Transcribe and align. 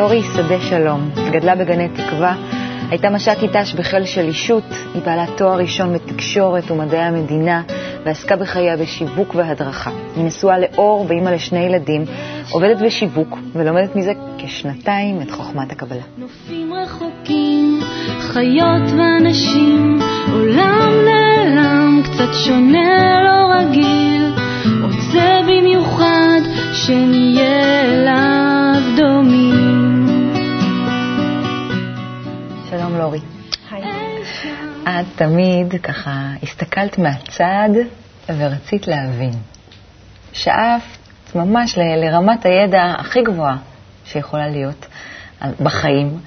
לורי 0.00 0.22
שדה 0.22 0.60
שלום, 0.60 1.10
גדלה 1.32 1.54
בגני 1.54 1.88
תקווה, 1.88 2.34
הייתה 2.90 3.10
מש"קית 3.10 3.56
ת"ש 3.56 3.74
בחיל 3.74 4.04
שלישות, 4.04 4.64
היא 4.94 5.02
בעלת 5.02 5.28
תואר 5.36 5.58
ראשון 5.58 5.92
בתקשורת 5.94 6.70
ומדעי 6.70 7.00
המדינה, 7.00 7.62
ועסקה 8.04 8.36
בחייה 8.36 8.76
בשיווק 8.76 9.34
והדרכה. 9.34 9.90
היא 10.16 10.24
נשואה 10.24 10.58
לאור 10.58 11.06
ואימא 11.08 11.30
לשני 11.30 11.58
ילדים, 11.58 12.04
עובדת 12.50 12.82
בשיווק 12.82 13.38
ולומדת 13.52 13.96
מזה 13.96 14.12
כשנתיים 14.38 15.22
את 15.22 15.30
חוכמת 15.30 15.72
הקבלה. 15.72 16.02
נופים 16.18 16.74
רחוקים, 16.74 17.80
חיות 18.20 18.90
ואנשים, 18.98 19.98
עולם 20.32 20.92
נעלם, 21.04 22.02
קצת 22.04 22.34
שונה, 22.44 23.22
לא 23.24 23.54
רגיל, 23.54 24.34
רוצה 24.82 25.40
במיוחד 25.42 26.40
שנהיה 26.72 27.82
אליו 27.84 28.82
דומים. 28.96 29.49
שלום 32.90 33.02
לורי. 33.02 33.20
היי. 33.70 33.84
את 34.82 35.06
תמיד 35.16 35.74
ככה 35.82 36.10
הסתכלת 36.42 36.98
מהצד 36.98 37.68
ורצית 38.36 38.88
להבין. 38.88 39.32
שאפת 40.32 41.34
ממש 41.34 41.78
ל- 41.78 42.04
לרמת 42.04 42.46
הידע 42.46 42.94
הכי 42.98 43.22
גבוהה 43.22 43.56
שיכולה 44.04 44.48
להיות 44.48 44.86
בחיים, 45.60 46.18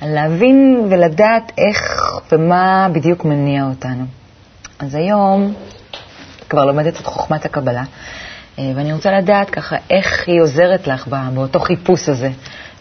על 0.00 0.14
להבין 0.14 0.86
ולדעת 0.90 1.52
איך 1.58 2.00
ומה 2.32 2.88
בדיוק 2.92 3.24
מניע 3.24 3.64
אותנו. 3.64 4.04
אז 4.78 4.94
היום 4.94 5.54
כבר 6.48 6.64
לומדת 6.64 7.00
את 7.00 7.06
חוכמת 7.06 7.44
הקבלה, 7.44 7.84
אה, 8.58 8.72
ואני 8.76 8.92
רוצה 8.92 9.10
לדעת 9.10 9.50
ככה 9.50 9.76
איך 9.90 10.24
היא 10.26 10.40
עוזרת 10.40 10.86
לך 10.86 11.08
באותו 11.08 11.60
חיפוש 11.60 12.08
הזה, 12.08 12.30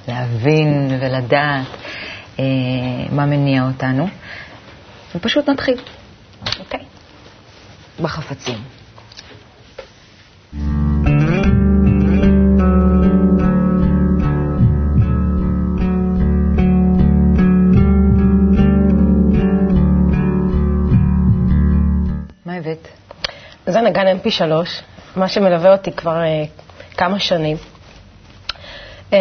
להבין 0.08 0.98
ולדעת 1.02 1.66
מה 3.12 3.26
מניע 3.26 3.64
אותנו. 3.64 4.08
ופשוט 5.16 5.50
נתחיל. 5.50 5.78
אוקיי. 6.60 6.80
בחפצים. 8.02 8.58
זה 23.68 23.82
נגן 23.82 24.06
mp3, 24.18 24.42
מה 25.16 25.28
שמלווה 25.28 25.72
אותי 25.72 25.92
כבר 25.92 26.22
אה, 26.22 26.44
כמה 26.98 27.20
שנים. 27.20 27.58
אה, 29.14 29.20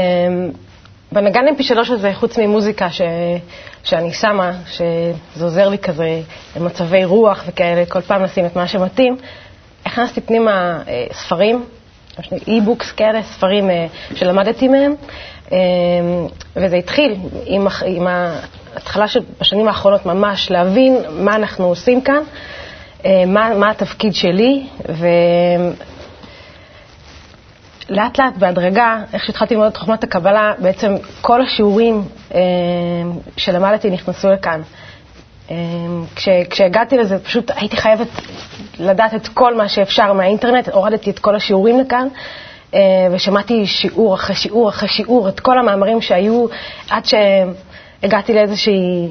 בנגן 1.14 1.44
mp3 1.58 1.92
הזה, 1.92 2.10
חוץ 2.14 2.38
ממוזיקה 2.38 2.90
ש, 2.90 3.00
שאני 3.84 4.12
שמה, 4.12 4.52
שזה 4.66 5.44
עוזר 5.44 5.68
לי 5.68 5.78
כזה 5.78 6.20
למצבי 6.56 7.04
רוח 7.04 7.44
וכאלה, 7.46 7.86
כל 7.86 8.00
פעם 8.00 8.22
לשים 8.22 8.46
את 8.46 8.56
מה 8.56 8.68
שמתאים, 8.68 9.16
הכנסתי 9.86 10.20
פנימה 10.20 10.82
אה, 10.88 11.06
ספרים, 11.12 11.64
אי-בוקס 12.48 12.92
כאלה, 12.92 13.22
ספרים 13.22 13.70
אה, 13.70 13.86
שלמדתי 14.14 14.68
מהם, 14.68 14.94
אה, 15.52 15.58
וזה 16.56 16.76
התחיל 16.76 17.16
עם, 17.46 17.66
עם 17.86 18.06
ההתחלה 18.06 19.08
של 19.08 19.20
בשנים 19.40 19.68
האחרונות 19.68 20.06
ממש 20.06 20.50
להבין 20.50 20.96
מה 21.10 21.36
אנחנו 21.36 21.64
עושים 21.64 22.00
כאן. 22.00 22.22
אה, 23.04 23.24
מה, 23.26 23.54
מה 23.58 23.70
התפקיד 23.70 24.14
שלי, 24.14 24.66
ולאט 27.90 28.18
לאט, 28.18 28.36
בהדרגה, 28.36 29.02
איך 29.12 29.24
שהתחלתי 29.24 29.54
ללמוד 29.54 29.70
את 29.70 29.76
חוכמת 29.76 30.04
הקבלה, 30.04 30.52
בעצם 30.58 30.94
כל 31.20 31.42
השיעורים 31.42 32.02
אה, 32.34 32.40
שלמדתי 33.36 33.90
נכנסו 33.90 34.30
לכאן. 34.30 34.60
אה, 35.50 35.56
כש, 36.16 36.28
כשהגעתי 36.50 36.98
לזה, 36.98 37.18
פשוט 37.18 37.50
הייתי 37.56 37.76
חייבת 37.76 38.08
לדעת 38.78 39.14
את 39.14 39.28
כל 39.28 39.56
מה 39.56 39.68
שאפשר 39.68 40.12
מהאינטרנט, 40.12 40.68
הורדתי 40.68 41.10
את 41.10 41.18
כל 41.18 41.36
השיעורים 41.36 41.80
לכאן. 41.80 42.08
אה, 42.74 42.80
ושמעתי 43.12 43.66
שיעור 43.66 44.14
אחרי 44.14 44.36
שיעור 44.36 44.68
אחרי 44.68 44.88
שיעור, 44.88 45.28
את 45.28 45.40
כל 45.40 45.58
המאמרים 45.58 46.00
שהיו, 46.00 46.46
עד 46.90 47.02
שהגעתי 47.04 48.34
לאיזושהי 48.34 49.08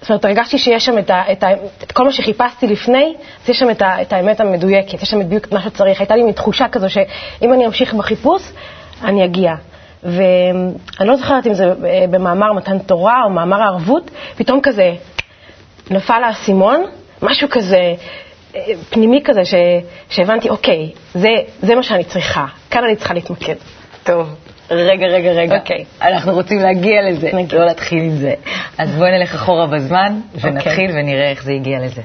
זאת 0.00 0.10
אומרת, 0.10 0.24
הרגשתי 0.24 0.58
שיש 0.58 0.86
שם 0.86 0.98
את, 0.98 1.10
ה, 1.10 1.32
את, 1.32 1.42
ה, 1.42 1.48
את 1.82 1.92
כל 1.92 2.04
מה 2.04 2.12
שחיפשתי 2.12 2.66
לפני, 2.66 3.14
אז 3.44 3.50
יש 3.50 3.58
שם 3.58 3.70
את, 3.70 3.82
ה, 3.82 4.02
את 4.02 4.12
האמת 4.12 4.40
המדויקת, 4.40 5.02
יש 5.02 5.10
שם 5.10 5.18
בדיוק 5.18 5.44
את 5.44 5.52
מה 5.52 5.62
שצריך. 5.62 6.00
הייתה 6.00 6.16
לי 6.16 6.22
מין 6.22 6.32
תחושה 6.32 6.68
כזו 6.68 6.86
שאם 6.90 7.52
אני 7.52 7.66
אמשיך 7.66 7.94
בחיפוש, 7.94 8.42
אני 9.04 9.24
אגיע. 9.24 9.54
ואני 10.02 11.08
לא 11.08 11.16
זוכרת 11.16 11.46
אם 11.46 11.54
זה 11.54 11.72
במאמר 12.10 12.52
מתן 12.52 12.78
תורה 12.78 13.22
או 13.24 13.30
מאמר 13.30 13.62
הערבות, 13.62 14.10
פתאום 14.36 14.60
כזה 14.60 14.92
נפל 15.90 16.22
האסימון, 16.24 16.84
משהו 17.22 17.48
כזה 17.50 17.94
אה, 18.56 18.62
פנימי 18.90 19.20
כזה, 19.24 19.44
ש, 19.44 19.54
שהבנתי, 20.10 20.48
אוקיי, 20.48 20.90
זה, 21.14 21.28
זה 21.62 21.74
מה 21.74 21.82
שאני 21.82 22.04
צריכה, 22.04 22.46
כאן 22.70 22.84
אני 22.84 22.96
צריכה 22.96 23.14
להתמקד. 23.14 23.54
טוב, 24.02 24.34
רגע, 24.70 25.06
רגע, 25.06 25.30
רגע. 25.30 25.58
אוקיי. 25.58 25.84
אנחנו 26.02 26.32
רוצים 26.32 26.58
להגיע 26.58 27.02
לזה, 27.10 27.30
נגיע. 27.34 27.58
לא 27.58 27.66
להתחיל 27.66 28.02
עם 28.02 28.16
זה. 28.16 28.34
אז 28.78 28.90
בואי 28.90 29.10
נלך 29.10 29.34
אחורה 29.34 29.66
בזמן, 29.66 30.20
אוקיי. 30.34 30.50
ונתחיל 30.50 30.90
ונראה 30.90 31.30
איך 31.30 31.42
זה 31.44 31.52
הגיע 31.52 31.78
לזה. 31.78 32.02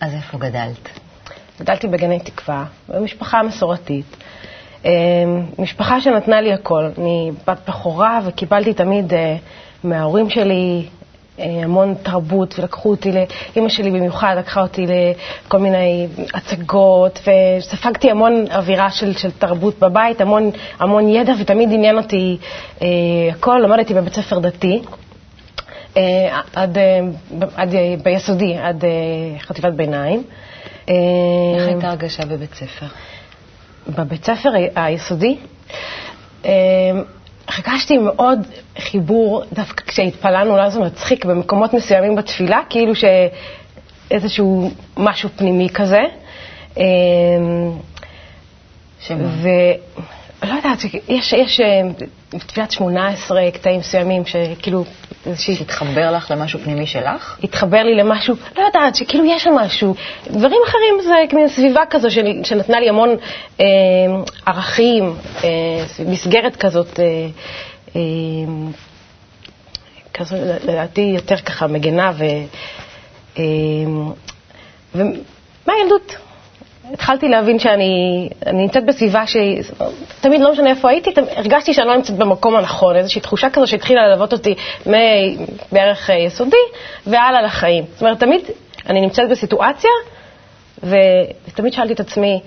אז 0.00 0.14
איפה 0.14 0.38
גדלת? 0.38 0.98
גדלתי 1.60 1.86
בגני 1.86 2.20
תקווה, 2.20 2.64
במשפחה 2.88 3.42
מסורתית. 3.42 4.16
אה, 4.86 4.90
משפחה 5.58 6.00
שנתנה 6.00 6.40
לי 6.40 6.52
הכל. 6.52 6.84
אני 6.98 7.30
בת 7.46 7.58
בכורה 7.68 8.20
וקיבלתי 8.24 8.74
תמיד 8.74 9.14
אה, 9.14 9.36
מההורים 9.84 10.30
שלי 10.30 10.86
אה, 11.38 11.44
המון 11.64 11.94
תרבות, 12.02 12.58
ולקחו 12.58 12.90
אותי, 12.90 13.12
לאימא 13.12 13.68
שלי 13.68 13.90
במיוחד 13.90 14.34
לקחה 14.38 14.60
אותי 14.60 14.86
לכל 15.46 15.58
מיני 15.58 16.06
הצגות, 16.34 17.20
וספגתי 17.58 18.10
המון 18.10 18.44
אווירה 18.50 18.90
של, 18.90 19.16
של 19.16 19.30
תרבות 19.30 19.78
בבית, 19.78 20.20
המון, 20.20 20.50
המון 20.78 21.08
ידע, 21.08 21.32
ותמיד 21.40 21.68
עניין 21.72 21.96
אותי 21.96 22.38
אה, 22.82 22.88
הכל. 23.32 23.60
למדתי 23.64 23.94
בבית 23.94 24.14
ספר 24.14 24.38
דתי. 24.38 24.82
אה, 25.96 26.40
עד, 26.54 26.78
אה, 26.78 27.00
עד 27.56 27.74
אה, 27.74 27.94
ביסודי, 28.02 28.56
עד 28.58 28.84
אה, 28.84 28.90
חטיבת 29.38 29.72
ביניים. 29.72 30.22
איך 30.88 31.66
הייתה 31.66 31.88
הרגשה 31.88 32.26
בבית 32.26 32.54
ספר? 32.54 32.86
בבית 33.88 34.24
ספר 34.24 34.50
היסודי 34.76 35.36
אה, 36.44 36.50
הרגשתי 37.48 37.98
מאוד 37.98 38.38
חיבור, 38.78 39.42
דווקא 39.52 39.84
כשהתפללנו, 39.84 40.50
אולי 40.52 40.70
זה 40.70 40.80
מצחיק, 40.80 41.24
במקומות 41.24 41.74
מסוימים 41.74 42.14
בתפילה, 42.16 42.60
כאילו 42.70 42.92
שאיזשהו 44.10 44.70
משהו 44.96 45.28
פנימי 45.36 45.68
כזה. 45.74 46.00
אה, 46.78 46.84
שמה? 49.00 49.28
יודעת, 50.70 51.08
יש, 51.08 51.32
יש 51.32 51.60
אה, 51.60 51.80
בתפילת 52.34 52.70
18 52.70 53.50
קטעים 53.50 53.80
מסוימים 53.80 54.26
שכאילו 54.26 54.84
איזושהי 55.26 55.54
שהתחבר 55.54 56.10
לך 56.10 56.30
למשהו 56.30 56.58
פנימי 56.58 56.86
שלך? 56.86 57.38
התחבר 57.44 57.82
לי 57.82 57.94
למשהו, 57.94 58.34
לא 58.58 58.62
יודעת, 58.62 58.96
שכאילו 58.96 59.24
יש 59.24 59.42
שם 59.42 59.54
משהו. 59.54 59.94
דברים 60.26 60.60
אחרים 60.68 60.94
זה 61.02 61.36
מין 61.36 61.48
סביבה 61.48 61.82
כזו 61.90 62.10
של, 62.10 62.26
שנתנה 62.44 62.80
לי 62.80 62.88
המון 62.88 63.08
אה, 63.60 63.66
ערכים, 64.46 65.14
אה, 65.44 65.48
מסגרת 66.06 66.56
כזאת, 66.56 67.00
אה, 67.00 67.04
אה, 67.96 68.00
כזו 70.14 70.36
לדעתי 70.64 71.00
יותר 71.00 71.36
ככה 71.36 71.66
מגנה 71.66 72.12
ו... 72.18 72.24
אה, 73.38 73.44
ומהילדות 74.94 76.16
התחלתי 76.92 77.28
להבין 77.28 77.58
שאני 77.58 78.28
אני 78.46 78.62
נמצאת 78.62 78.84
בסביבה 78.84 79.26
שהיא, 79.26 79.62
תמיד 80.20 80.40
לא 80.40 80.52
משנה 80.52 80.70
איפה 80.70 80.90
הייתי, 80.90 81.10
הרגשתי 81.36 81.74
שאני 81.74 81.86
לא 81.88 81.96
נמצאת 81.96 82.16
במקום 82.16 82.56
הנכון, 82.56 82.96
איזושהי 82.96 83.20
תחושה 83.20 83.50
כזו 83.50 83.66
שהתחילה 83.66 84.08
ללוות 84.08 84.32
אותי 84.32 84.54
מבערך 84.86 86.10
אה, 86.10 86.14
יסודי 86.18 86.56
והלאה 87.06 87.42
לחיים. 87.42 87.84
זאת 87.92 88.02
אומרת, 88.02 88.20
תמיד 88.20 88.40
אני 88.88 89.00
נמצאת 89.00 89.28
בסיטואציה, 89.30 89.90
ותמיד 90.82 91.72
שאלתי 91.72 91.92
את 91.92 92.00
עצמי, 92.00 92.40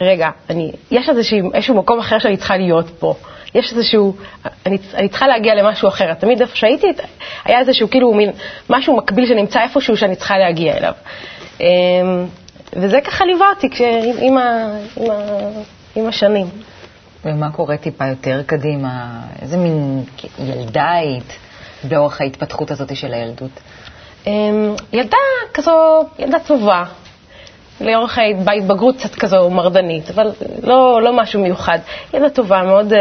רגע, 0.00 0.30
אני, 0.50 0.72
יש 0.90 1.08
איזשהו, 1.08 1.52
איזשהו 1.54 1.74
מקום 1.74 1.98
אחר 1.98 2.18
שאני 2.18 2.36
צריכה 2.36 2.56
להיות 2.56 2.86
פה. 2.98 3.14
יש 3.54 3.72
איזשהו, 3.72 4.16
אני, 4.66 4.78
אני 4.94 5.08
צריכה 5.08 5.28
להגיע 5.28 5.54
למשהו 5.54 5.88
אחר. 5.88 6.14
תמיד 6.14 6.40
איפה 6.40 6.56
שהייתי, 6.56 6.86
היה 7.44 7.58
איזשהו 7.58 7.90
כאילו 7.90 8.14
מין 8.14 8.30
משהו 8.70 8.96
מקביל 8.96 9.26
שנמצא 9.26 9.62
איפשהו 9.62 9.96
שאני 9.96 10.16
צריכה 10.16 10.38
להגיע 10.38 10.76
אליו. 10.76 10.92
וזה 12.72 13.00
ככה 13.04 13.24
ליווה 13.24 13.50
אותי 13.50 13.70
כש, 13.70 13.80
עם, 14.20 14.38
ה, 14.38 14.76
עם, 14.96 15.10
ה, 15.10 15.16
עם 15.96 16.06
השנים. 16.06 16.46
ומה 17.24 17.52
קורה 17.52 17.76
טיפה 17.76 18.06
יותר 18.06 18.42
קדימה? 18.46 19.20
איזה 19.42 19.56
מין 19.56 20.04
ילדה 20.38 20.90
היית? 20.92 21.38
באורך 21.84 22.20
ההתפתחות 22.20 22.70
הזאת 22.70 22.96
של 22.96 23.14
הילדות? 23.14 23.50
אמ, 24.26 24.74
ילדה 24.92 25.16
כזו, 25.54 26.04
ילדה 26.18 26.38
טובה. 26.38 26.84
לאורך 27.80 28.18
ההתבגרות 28.18 28.96
קצת 28.96 29.14
כזו 29.14 29.50
מרדנית, 29.50 30.10
אבל 30.10 30.30
לא, 30.62 31.02
לא 31.02 31.16
משהו 31.16 31.40
מיוחד. 31.40 31.78
ילדה 32.14 32.30
טובה, 32.30 32.62
מאוד 32.62 32.92
uh, 32.92 32.96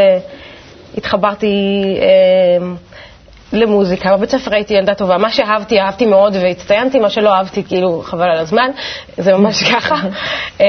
התחברתי 0.98 1.48
uh, 2.00 2.64
למוזיקה. 3.54 4.18
בבית 4.18 4.30
ספר 4.30 4.56
הייתי 4.56 4.74
ילדה 4.74 4.94
טובה. 4.94 5.18
מה 5.18 5.32
שאהבתי, 5.32 5.80
אהבתי 5.80 6.06
מאוד 6.06 6.36
והצטיינתי, 6.36 7.00
מה 7.00 7.10
שלא 7.10 7.34
אהבתי, 7.34 7.64
כאילו, 7.64 8.02
חבל 8.06 8.30
על 8.30 8.38
הזמן. 8.38 8.72
זה 9.18 9.34
ממש 9.34 9.64
ככה. 9.74 9.96
Uh, 10.58 10.62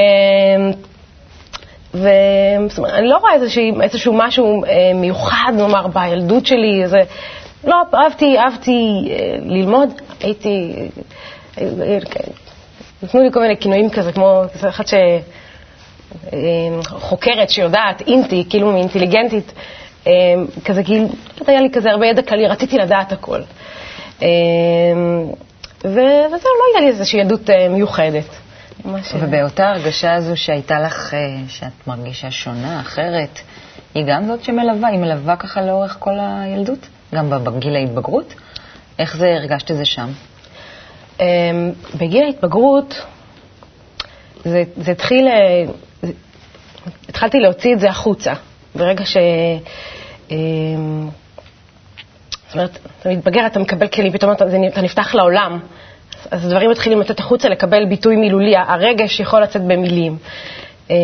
ואני 1.95 3.09
לא 3.09 3.17
רואה 3.17 3.35
איזשהו, 3.35 3.81
איזשהו 3.83 4.13
משהו 4.13 4.63
uh, 4.65 4.69
מיוחד, 4.95 5.53
נאמר, 5.57 5.87
בילדות 5.87 6.47
שלי, 6.47 6.83
איזה... 6.83 6.99
לא, 7.65 7.77
אהבתי, 7.95 8.39
אהבתי 8.39 9.05
uh, 9.05 9.11
ללמוד, 9.45 9.89
הייתי... 10.21 10.73
נתנו 13.03 13.23
לי 13.23 13.33
כל 13.33 13.41
מיני 13.41 13.57
כינויים 13.57 13.91
כזה, 13.91 14.13
כמו 14.13 14.43
אחת 14.69 14.85
שחוקרת 16.83 17.51
שיודעת, 17.51 18.01
אינטי, 18.07 18.45
כאילו 18.51 18.77
אינטליגנטית, 18.77 19.53
אמ, 19.53 19.80
כזה 20.65 20.85
כאילו, 20.85 21.09
היה 21.47 21.61
לי 21.61 21.71
כזה 21.73 21.91
הרבה 21.91 22.07
ידע 22.07 22.23
כללי, 22.23 22.47
רציתי 22.47 22.79
לדעת 22.79 23.13
הכל. 23.13 23.41
אמ, 24.23 24.27
וזהו, 25.85 26.31
לא 26.33 26.65
היה 26.73 26.81
לי 26.81 26.89
איזושהי 26.89 27.21
ילדות 27.21 27.51
אה, 27.51 27.69
מיוחדת. 27.69 28.37
ובאותה 29.21 29.69
הרגשה 29.71 30.15
הזו 30.15 30.37
שהייתה 30.37 30.81
לך, 30.81 31.15
אה, 31.15 31.19
שאת 31.49 31.87
מרגישה 31.87 32.31
שונה, 32.31 32.81
אחרת, 32.81 33.41
היא 33.95 34.05
גם 34.09 34.27
זאת 34.27 34.45
שמלווה, 34.45 34.89
היא 34.89 34.99
מלווה 34.99 35.37
ככה 35.37 35.63
לאורך 35.63 35.97
כל 35.99 36.15
הילדות, 36.21 36.89
גם 37.15 37.31
בגיל 37.31 37.77
ההתבגרות? 37.77 38.35
איך 38.99 39.17
זה, 39.17 39.27
הרגשת 39.27 39.71
את 39.71 39.77
זה 39.77 39.85
שם? 39.85 40.09
אמ, 41.21 41.27
בגיל 41.95 42.25
ההתבגרות 42.25 43.03
זה, 44.45 44.63
זה 44.77 44.93
התחיל, 44.93 45.29
אה, 45.29 45.65
התחלתי 47.09 47.41
להוציא 47.41 47.75
את 47.75 47.81
זה 47.81 47.91
החוצה. 47.91 48.33
ברגע 48.75 49.05
ש... 49.05 49.17
אמ, 50.31 51.09
זאת 52.47 52.55
אומרת, 52.55 52.79
אתה 53.01 53.09
מתבגר, 53.09 53.47
אתה 53.47 53.59
מקבל 53.59 53.89
כלים, 53.89 54.13
פתאום 54.13 54.33
אתה, 54.33 54.45
אתה 54.69 54.81
נפתח 54.83 55.15
לעולם, 55.15 55.59
אז 56.31 56.49
דברים 56.49 56.71
מתחילים 56.71 57.01
לצאת 57.01 57.21
החוצה, 57.21 57.49
לקבל 57.49 57.85
ביטוי 57.85 58.17
מילולי, 58.17 58.57
הרגש 58.57 59.21
יכול 59.21 59.43
לצאת 59.43 59.63
במילים. 59.63 60.19
אמ, 60.91 60.97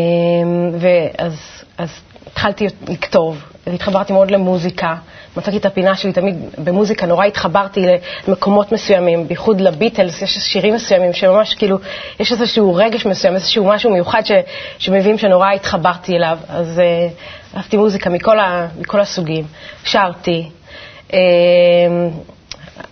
ואז 0.81 1.65
אז 1.79 1.91
התחלתי 2.27 2.67
לכתוב, 2.89 3.43
והתחברתי 3.67 4.13
מאוד 4.13 4.31
למוזיקה. 4.31 4.97
מצאתי 5.37 5.57
את 5.57 5.67
הפינה 5.67 5.97
שלי 5.97 6.13
תמיד 6.13 6.37
במוזיקה, 6.59 7.07
נורא 7.07 7.25
התחברתי 7.25 7.87
למקומות 8.29 8.73
מסוימים, 8.73 9.29
בייחוד 9.29 9.61
לביטלס, 9.61 10.23
יש 10.23 10.39
שירים 10.39 10.75
מסוימים 10.75 11.13
שממש 11.13 11.55
כאילו, 11.55 11.79
יש 12.21 12.33
איזשהו 12.33 12.75
רגש 12.75 13.07
מסוים, 13.07 13.35
איזשהו 13.35 13.65
משהו 13.65 13.91
מיוחד 13.91 14.23
ש, 14.25 14.33
שמביאים 14.79 15.19
שנורא 15.19 15.51
התחברתי 15.53 16.17
אליו. 16.17 16.39
אז 16.49 16.81
uh, 16.81 17.13
אהבתי 17.56 17.76
מוזיקה 17.76 18.11
מכל, 18.11 18.38
ה, 18.38 18.69
מכל 18.79 19.00
הסוגים, 19.00 19.47
שרתי. 19.85 20.50
Uh, 21.08 21.12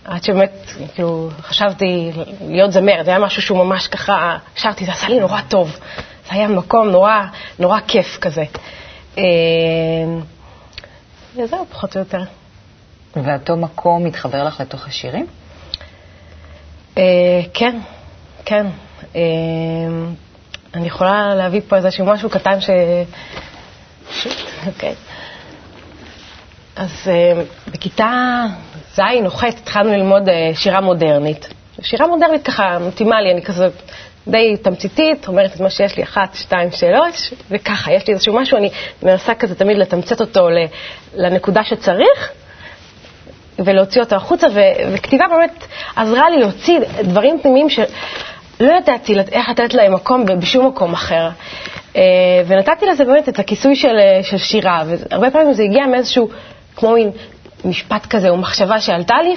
עד 0.05 0.23
שבאמת, 0.23 0.71
כאילו, 0.93 1.29
חשבתי 1.41 2.11
להיות 2.41 2.71
זמרת, 2.71 3.05
זה 3.05 3.11
היה 3.11 3.19
משהו 3.19 3.41
שהוא 3.41 3.57
ממש 3.57 3.87
ככה, 3.87 4.37
שרתי, 4.55 4.85
זה 4.85 4.91
עשה 4.91 5.07
לי 5.07 5.19
נורא 5.19 5.41
טוב. 5.41 5.79
זה 6.27 6.31
היה 6.31 6.47
מקום 6.47 6.89
נורא, 6.89 7.21
נורא 7.59 7.79
כיף 7.87 8.17
כזה. 8.21 8.43
Uh, 9.15 9.19
וזהו, 11.35 11.65
פחות 11.71 11.95
או 11.95 11.99
יותר. 11.99 12.23
ואותו 13.15 13.57
מקום 13.57 14.03
מתחבר 14.03 14.43
לך 14.43 14.61
לתוך 14.61 14.87
השירים? 14.87 15.27
Uh, 16.95 16.99
כן, 17.53 17.79
כן. 18.45 18.67
Uh, 19.13 19.15
אני 20.73 20.87
יכולה 20.87 21.35
להביא 21.35 21.61
פה 21.67 21.75
איזשהו 21.75 22.05
משהו 22.05 22.29
קטן 22.29 22.61
ש... 22.61 22.69
אוקיי. 24.67 24.95
אז 26.75 26.89
uh, 27.07 27.71
בכיתה 27.71 28.43
ז' 28.95 28.99
או 29.25 29.31
ח' 29.31 29.43
התחלנו 29.43 29.89
ללמוד 29.91 30.29
uh, 30.29 30.31
שירה 30.55 30.81
מודרנית. 30.81 31.47
שירה 31.81 32.07
מודרנית 32.07 32.45
ככה 32.45 32.79
מתאימה 32.79 33.21
לי, 33.21 33.31
אני 33.31 33.41
כזה 33.41 33.67
די 34.27 34.57
תמציתית, 34.61 35.27
אומרת 35.27 35.55
את 35.55 35.59
מה 35.59 35.69
שיש 35.69 35.97
לי, 35.97 36.03
אחת, 36.03 36.35
שתיים, 36.35 36.71
שלוש, 36.71 37.33
וככה, 37.51 37.93
יש 37.93 38.07
לי 38.07 38.13
איזשהו 38.13 38.33
משהו, 38.35 38.57
אני 38.57 38.69
מנסה 39.03 39.35
כזה 39.35 39.55
תמיד 39.55 39.77
לתמצת 39.77 40.21
אותו 40.21 40.47
לנקודה 41.15 41.63
שצריך, 41.63 42.31
ולהוציא 43.59 44.01
אותו 44.01 44.15
החוצה, 44.15 44.47
ו- 44.53 44.93
וכתיבה 44.93 45.25
באמת 45.27 45.67
עזרה 45.95 46.29
לי 46.29 46.37
להוציא 46.39 46.79
דברים 47.03 47.39
פנימיים 47.41 47.69
שלא 47.69 48.71
ידעתי 48.81 49.15
איך 49.31 49.49
לתת 49.49 49.73
להם 49.73 49.93
מקום 49.93 50.25
בשום 50.39 50.67
מקום 50.67 50.93
אחר. 50.93 51.29
אה, 51.95 52.01
ונתתי 52.47 52.85
לזה 52.85 53.05
באמת 53.05 53.29
את 53.29 53.39
הכיסוי 53.39 53.75
של, 53.75 53.97
של 54.21 54.37
שירה, 54.37 54.83
והרבה 54.87 55.31
פעמים 55.31 55.53
זה 55.53 55.63
הגיע 55.63 55.85
מאיזשהו, 55.87 56.29
כמו 56.75 56.91
מין 56.91 57.11
משפט 57.65 58.05
כזה 58.05 58.29
או 58.29 58.37
מחשבה 58.37 58.79
שעלתה 58.79 59.15
לי, 59.23 59.35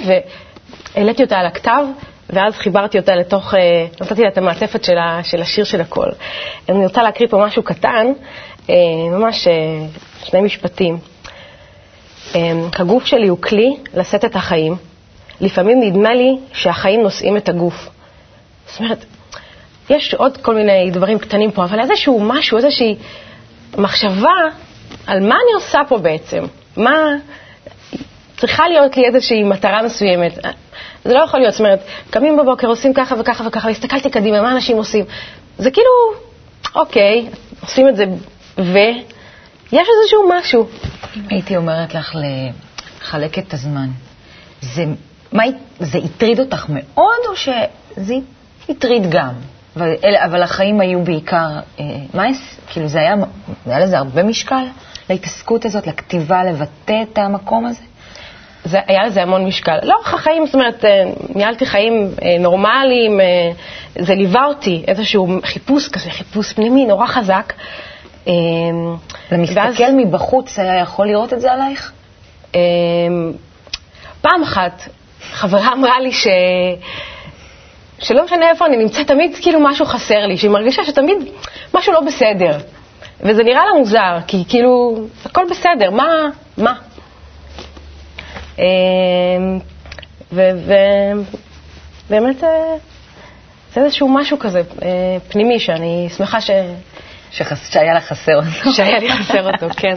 והעליתי 0.95 1.23
אותה 1.23 1.37
על 1.37 1.45
הכתב, 1.45 1.83
ואז 2.29 2.53
חיברתי 2.53 2.99
אותה 2.99 3.15
לתוך, 3.15 3.53
אה, 3.53 3.85
נתתי 4.01 4.21
לה 4.21 4.27
את 4.27 4.37
המעטפת 4.37 4.83
של, 4.83 4.97
ה, 4.97 5.23
של 5.23 5.41
השיר 5.41 5.63
של 5.63 5.81
הקול. 5.81 6.11
אני 6.69 6.85
רוצה 6.85 7.03
להקריא 7.03 7.29
פה 7.29 7.37
משהו 7.45 7.63
קטן, 7.63 8.07
אה, 8.69 8.75
ממש 9.11 9.47
אה, 9.47 9.53
שני 10.23 10.41
משפטים. 10.41 10.97
הגוף 12.79 13.05
שלי 13.05 13.27
הוא 13.27 13.37
כלי 13.41 13.77
לשאת 13.93 14.25
את 14.25 14.35
החיים. 14.35 14.75
לפעמים 15.41 15.79
נדמה 15.81 16.13
לי 16.13 16.37
שהחיים 16.53 17.01
נושאים 17.03 17.37
את 17.37 17.49
הגוף. 17.49 17.89
זאת 18.67 18.79
אומרת, 18.79 19.05
יש 19.89 20.13
עוד 20.13 20.37
כל 20.37 20.55
מיני 20.55 20.91
דברים 20.91 21.19
קטנים 21.19 21.51
פה, 21.51 21.63
אבל 21.63 21.79
איזשהו 21.79 22.19
משהו, 22.19 22.57
איזושהי 22.57 22.95
מחשבה 23.77 24.33
על 25.07 25.19
מה 25.19 25.35
אני 25.35 25.53
עושה 25.55 25.79
פה 25.87 25.97
בעצם. 25.97 26.43
מה... 26.77 27.15
צריכה 28.37 28.67
להיות 28.67 28.97
לי 28.97 29.05
איזושהי 29.05 29.43
מטרה 29.43 29.83
מסוימת. 29.83 30.33
זה 31.05 31.13
לא 31.13 31.19
יכול 31.19 31.39
להיות, 31.39 31.53
זאת 31.53 31.59
אומרת, 31.59 31.79
קמים 32.09 32.37
בבוקר, 32.37 32.67
עושים 32.67 32.93
ככה 32.93 33.15
וככה 33.19 33.47
וככה, 33.47 33.69
הסתכלתי 33.69 34.09
קדימה, 34.09 34.41
מה 34.41 34.51
אנשים 34.51 34.77
עושים? 34.77 35.05
זה 35.57 35.71
כאילו, 35.71 35.89
אוקיי, 36.75 37.29
עושים 37.61 37.89
את 37.89 37.95
זה, 37.95 38.05
ויש 38.57 39.87
איזשהו 40.01 40.29
משהו. 40.29 40.67
הייתי 41.29 41.57
אומרת 41.57 41.95
לך 41.95 42.15
לחלק 43.01 43.39
את 43.39 43.53
הזמן. 43.53 43.87
זה, 44.61 44.85
מה, 45.31 45.43
זה 45.79 45.97
הטריד 45.97 46.39
אותך 46.39 46.65
מאוד, 46.69 47.19
או 47.29 47.35
שזה 47.35 48.15
הטריד 48.69 49.09
גם? 49.09 49.33
אבל, 49.75 49.95
אבל 50.25 50.43
החיים 50.43 50.81
היו 50.81 51.03
בעיקר, 51.03 51.47
אה, 51.79 51.85
מה, 52.13 52.23
כאילו 52.67 52.87
זה 52.87 52.99
היה, 52.99 53.13
היה 53.65 53.79
לזה 53.79 53.97
הרבה 53.97 54.23
משקל, 54.23 54.65
להתעסקות 55.09 55.65
הזאת, 55.65 55.87
לכתיבה, 55.87 56.43
לבטא 56.43 57.03
את 57.11 57.17
המקום 57.17 57.65
הזה? 57.65 57.81
זה, 58.63 58.79
היה 58.87 59.05
לזה 59.05 59.21
המון 59.21 59.45
משקל. 59.45 59.77
לאורך 59.83 60.13
החיים, 60.13 60.45
זאת 60.45 60.55
אומרת, 60.55 60.85
אה, 60.85 61.03
ניהלתי 61.35 61.65
חיים 61.65 62.11
אה, 62.23 62.37
נורמליים, 62.39 63.19
אה, 63.21 63.25
זה 63.99 64.15
ליווה 64.15 64.45
אותי, 64.45 64.83
איזשהו 64.87 65.27
חיפוש 65.43 65.89
כזה, 65.89 66.09
חיפוש 66.11 66.53
פנימי 66.53 66.85
נורא 66.85 67.07
חזק. 67.07 67.53
למסתכל 69.31 69.59
ואז, 69.59 69.81
מבחוץ 69.97 70.59
היה 70.59 70.81
יכול 70.81 71.07
לראות 71.07 71.33
את 71.33 71.41
זה 71.41 71.51
עלייך? 71.51 71.91
פעם 74.21 74.43
אחת 74.43 74.81
חברה 75.21 75.73
אמרה 75.73 75.99
לי 75.99 76.11
ש... 76.11 76.27
שלא 77.99 78.25
משנה 78.25 78.49
איפה 78.49 78.65
אני 78.65 78.77
נמצאת, 78.77 79.07
תמיד 79.07 79.35
כאילו 79.41 79.59
משהו 79.59 79.85
חסר 79.85 80.25
לי, 80.25 80.37
שהיא 80.37 80.51
מרגישה 80.51 80.85
שתמיד 80.85 81.17
משהו 81.73 81.93
לא 81.93 82.01
בסדר. 82.01 82.57
וזה 83.21 83.43
נראה 83.43 83.65
לה 83.65 83.79
מוזר, 83.79 84.17
כי 84.27 84.43
כאילו, 84.49 84.99
הכל 85.25 85.41
בסדר, 85.49 85.91
מה, 85.91 86.27
מה? 86.57 86.73
אמ, 88.57 88.63
ובאמת 90.31 91.23
אה, 92.43 92.75
זה 93.73 93.81
איזשהו 93.81 94.07
משהו 94.07 94.39
כזה 94.39 94.61
אה, 94.81 95.17
פנימי 95.29 95.59
שאני 95.59 96.09
שמחה 96.17 96.41
ש... 96.41 96.51
שחס... 97.31 97.71
שהיה 97.71 97.93
לך 97.93 98.07
חסר 98.07 98.35
אותו. 98.35 98.71
שהיה 98.75 98.99
לי 98.99 99.11
חסר 99.11 99.51
אותו, 99.51 99.67
כן. 99.77 99.95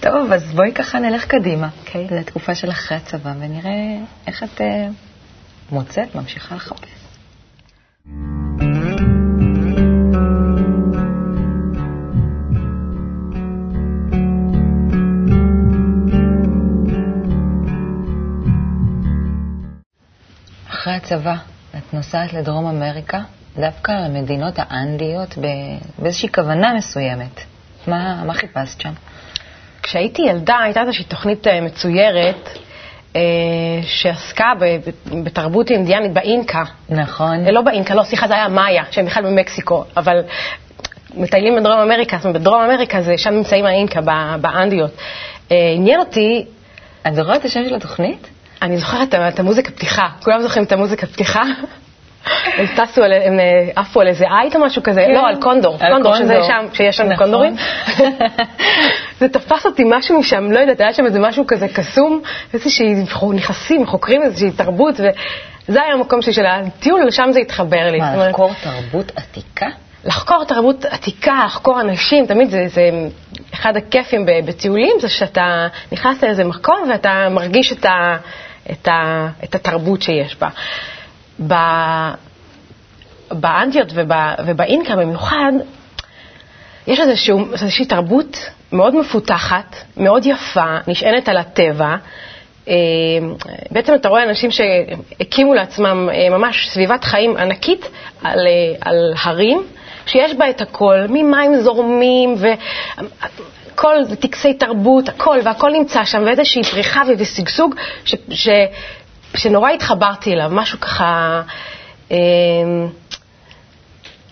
טוב, 0.00 0.32
אז 0.32 0.52
בואי 0.52 0.72
ככה 0.72 0.98
נלך 0.98 1.24
קדימה, 1.24 1.68
okay. 1.68 1.88
אוקיי. 1.88 2.18
לתקופה 2.18 2.54
של 2.54 2.70
אחרי 2.70 2.96
הצבא, 2.96 3.30
ונראה 3.40 3.98
איך 4.26 4.42
את 4.42 4.60
uh, 4.60 4.64
מוצאת, 5.72 6.14
ממשיכה 6.14 6.54
לחפש. 6.54 6.88
אחרי 20.68 20.94
הצבא 20.94 21.34
את 21.78 21.94
נוסעת 21.94 22.32
לדרום 22.32 22.66
אמריקה, 22.66 23.20
דווקא 23.56 23.92
למדינות 23.92 24.54
האנדיות, 24.56 25.34
באיזושהי 25.98 26.28
כוונה 26.32 26.74
מסוימת. 26.74 27.40
מה, 27.86 28.24
מה 28.24 28.34
חיפשת 28.34 28.80
שם? 28.80 28.92
כשהייתי 29.82 30.22
ילדה 30.22 30.58
הייתה 30.58 30.80
איזושהי 30.80 31.04
תוכנית 31.04 31.46
אה, 31.46 31.60
מצוירת 31.60 32.48
שעסקה 33.82 34.52
ב- 34.60 34.64
ב- 34.64 35.24
בתרבות 35.24 35.70
אינדיאנית 35.70 36.12
באינקה. 36.12 36.62
נכון. 36.88 37.46
אה, 37.46 37.52
לא 37.52 37.60
באינקה, 37.60 37.94
לא, 37.94 38.02
סליחה, 38.02 38.28
זה 38.28 38.34
היה 38.34 38.48
מאיה, 38.48 38.84
שהם 38.90 39.06
בכלל 39.06 39.24
במקסיקו, 39.24 39.84
אבל 39.96 40.20
מטיילים 41.14 41.56
בדרום 41.56 41.78
אמריקה, 41.78 42.16
זאת 42.16 42.26
אומרת, 42.26 42.40
בדרום 42.40 42.62
אמריקה 42.62 43.02
זה, 43.02 43.18
שם 43.18 43.30
נמצאים 43.30 43.66
האינקה, 43.66 44.00
באנדיות. 44.40 44.90
אה, 45.52 45.56
עניין 45.76 46.00
אותי, 46.00 46.44
את 47.08 47.14
זוכרת 47.14 47.40
את 47.40 47.44
השם 47.44 47.60
של 47.68 47.74
התוכנית? 47.74 48.28
אני 48.62 48.78
זוכרת 48.78 49.14
את 49.14 49.40
המוזיקה 49.40 49.70
פתיחה, 49.70 50.08
כולם 50.24 50.42
זוכרים 50.42 50.64
את 50.64 50.72
המוזיקה 50.72 51.06
פתיחה? 51.06 51.42
הם 52.56 52.66
טסו, 52.76 53.02
על- 53.02 53.12
הם 53.12 53.40
אה, 53.40 53.68
עפו 53.76 54.00
על 54.00 54.08
איזה 54.08 54.24
עית 54.40 54.56
או 54.56 54.60
משהו 54.60 54.82
כזה, 54.82 55.04
כן. 55.06 55.12
לא, 55.14 55.28
על 55.28 55.36
קונדור, 55.40 55.78
קונדור, 55.92 56.16
שזה. 56.16 56.38
שם, 56.46 56.66
שיש 56.72 56.96
שם 56.96 57.04
נכון. 57.04 57.16
קונדורים. 57.16 57.56
זה 59.20 59.28
תפס 59.28 59.66
אותי 59.66 59.82
משהו 59.86 60.20
משם, 60.20 60.50
לא 60.52 60.58
יודעת, 60.58 60.80
היה 60.80 60.92
שם 60.92 61.06
איזה 61.06 61.20
משהו 61.20 61.46
כזה 61.46 61.68
קסום, 61.68 62.20
איזושהי, 62.54 62.94
נכנסים, 63.34 63.86
חוקרים 63.86 64.22
איזושהי 64.22 64.50
תרבות, 64.50 64.94
וזה 64.94 65.82
היה 65.82 65.94
המקום 65.94 66.22
שלי 66.22 66.32
של 66.32 66.46
הטיול, 66.46 67.04
לשם 67.06 67.28
זה 67.32 67.40
התחבר 67.40 67.90
לי. 67.90 67.98
מה, 67.98 68.16
לחקור 68.28 68.50
תרבות 68.62 69.12
עתיקה? 69.16 69.66
לחקור 70.04 70.44
תרבות 70.44 70.84
עתיקה, 70.84 71.42
לחקור 71.46 71.80
אנשים, 71.80 72.26
תמיד 72.26 72.50
זה, 72.50 72.64
זה 72.68 72.90
אחד 73.54 73.76
הכיפים 73.76 74.26
בטיולים, 74.44 74.92
זה 75.00 75.08
שאתה 75.08 75.66
נכנס 75.92 76.22
לאיזה 76.24 76.44
מקום 76.44 76.76
ואתה 76.90 77.28
מרגיש 77.30 77.72
את, 77.72 77.84
ה, 77.84 78.16
את, 78.70 78.88
ה, 78.88 79.28
את 79.44 79.54
התרבות 79.54 80.02
שיש 80.02 80.36
בה. 80.40 80.48
ב, 81.46 81.54
באנטיות 83.30 83.88
וב, 83.94 84.10
ובאינקה 84.46 84.96
במיוחד, 84.96 85.52
יש 86.86 87.00
איזשהו, 87.00 87.52
איזושהי 87.52 87.84
תרבות 87.84 88.50
מאוד 88.72 88.94
מפותחת, 88.96 89.76
מאוד 89.96 90.26
יפה, 90.26 90.76
נשענת 90.86 91.28
על 91.28 91.36
הטבע. 91.36 91.96
אה, 92.68 92.74
בעצם 93.70 93.94
אתה 93.94 94.08
רואה 94.08 94.22
אנשים 94.22 94.50
שהקימו 94.50 95.54
לעצמם 95.54 96.08
אה, 96.12 96.38
ממש 96.38 96.68
סביבת 96.68 97.04
חיים 97.04 97.36
ענקית 97.36 97.88
על, 98.22 98.38
אה, 98.46 98.74
על 98.80 99.14
הרים, 99.22 99.62
שיש 100.06 100.34
בה 100.34 100.50
את 100.50 100.60
הכל, 100.60 100.96
ממים 101.08 101.60
זורמים 101.60 102.34
וכל 103.74 103.96
טקסי 104.20 104.54
תרבות, 104.54 105.08
הכל, 105.08 105.38
והכל 105.44 105.70
נמצא 105.70 106.04
שם, 106.04 106.22
ואיזושהי 106.26 106.62
פריחה 106.62 107.02
ושגשוג 107.18 107.74
ש, 108.04 108.14
ש, 108.30 108.48
שנורא 109.36 109.70
התחברתי 109.70 110.32
אליו, 110.32 110.48
משהו 110.52 110.80
ככה... 110.80 111.42
אה, 112.12 112.16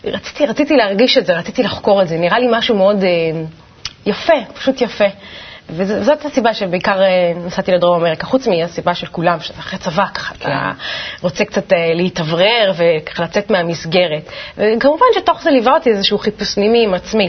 רציתי, 0.05 0.47
רציתי 0.47 0.77
להרגיש 0.77 1.19
את 1.19 1.27
זה, 1.27 1.37
רציתי 1.37 1.63
לחקור 1.63 2.03
את 2.03 2.09
זה, 2.09 2.19
נראה 2.19 2.39
לי 2.39 2.47
משהו 2.51 2.77
מאוד 2.77 3.05
אה, 3.05 3.09
יפה, 4.07 4.33
פשוט 4.55 4.81
יפה. 4.81 5.05
וזאת 5.77 6.25
הסיבה 6.25 6.55
שבעיקר 6.55 7.03
אה, 7.03 7.33
נסעתי 7.47 7.73
לדרום 7.73 8.01
אמריקה, 8.01 8.27
חוץ 8.27 8.47
מהסיבה 8.47 8.95
של 8.95 9.07
כולם, 9.07 9.41
שאתה 9.41 9.59
אחרי 9.59 9.79
צבא, 9.79 10.07
ככה 10.15 10.35
כן. 10.35 10.49
אתה 10.49 10.71
רוצה 11.23 11.45
קצת 11.45 11.73
אה, 11.73 11.95
להתאוורר 11.95 12.73
וככה 12.77 13.23
לצאת 13.25 13.51
מהמסגרת. 13.51 14.33
וכמובן 14.57 15.07
שתוך 15.15 15.43
זה 15.43 15.51
ליווה 15.51 15.75
אותי 15.75 15.91
איזשהו 15.91 16.19
חיפוש 16.19 16.55
פנימי 16.55 16.85
עם 16.85 16.95
עצמי. 16.95 17.29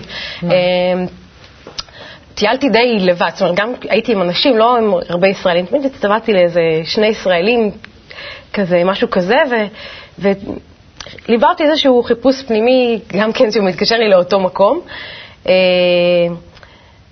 אה, 2.31 2.35
טיילתי 2.35 2.69
די 2.69 2.99
לבד, 2.99 3.29
זאת 3.33 3.41
אומרת, 3.41 3.55
גם 3.55 3.73
הייתי 3.89 4.11
עם 4.11 4.21
אנשים, 4.21 4.57
לא 4.57 4.77
עם 4.77 4.93
הרבה 5.09 5.27
ישראלים, 5.27 5.65
תמיד 5.65 5.85
הצטוותתי 5.85 6.33
לאיזה 6.33 6.61
שני 6.83 7.07
ישראלים, 7.07 7.71
כזה, 8.53 8.83
משהו 8.85 9.09
כזה, 9.09 9.37
ו... 9.49 9.55
ו... 10.19 10.31
אותי 11.49 11.63
איזשהו 11.63 12.03
חיפוש 12.03 12.41
פנימי, 12.41 12.99
גם 13.13 13.33
כן 13.33 13.51
שהוא 13.51 13.65
מתקשר 13.65 13.95
לי 13.97 14.09
לאותו 14.09 14.39
מקום. 14.39 14.81
אה, 15.47 15.53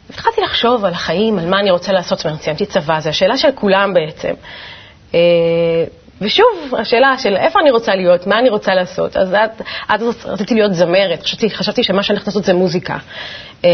התחלתי 0.10 0.42
לחשוב 0.42 0.86
על 0.86 0.94
החיים, 0.94 1.40
על 1.40 1.50
מה 1.50 1.60
אני 1.60 1.72
רוצה 1.72 1.92
לעשות, 1.92 2.18
זאת 2.18 2.26
אומרת, 2.26 2.42
סיימתי 2.42 2.66
צבא, 2.66 3.00
זו 3.00 3.10
השאלה 3.10 3.38
של 3.38 3.50
כולם 3.56 3.94
בעצם. 3.94 4.34
ושוב, 6.22 6.76
השאלה 6.80 7.18
של 7.18 7.36
איפה 7.36 7.60
אני 7.60 7.72
רוצה 7.72 7.96
להיות, 7.96 8.28
מה 8.28 8.40
אני 8.40 8.50
רוצה 8.50 8.76
לעשות. 8.76 9.18
אז 9.18 9.34
עד 9.88 10.02
אז 10.02 10.26
רציתי 10.26 10.54
להיות 10.54 10.74
זמרת, 10.74 11.24
חשבתי, 11.24 11.50
חשבתי 11.50 11.84
שמה 11.84 12.04
שאני 12.04 12.16
הולכת 12.16 12.28
לעשות 12.28 12.44
זה 12.44 12.54
מוזיקה. 12.54 12.98
אה, 13.66 13.70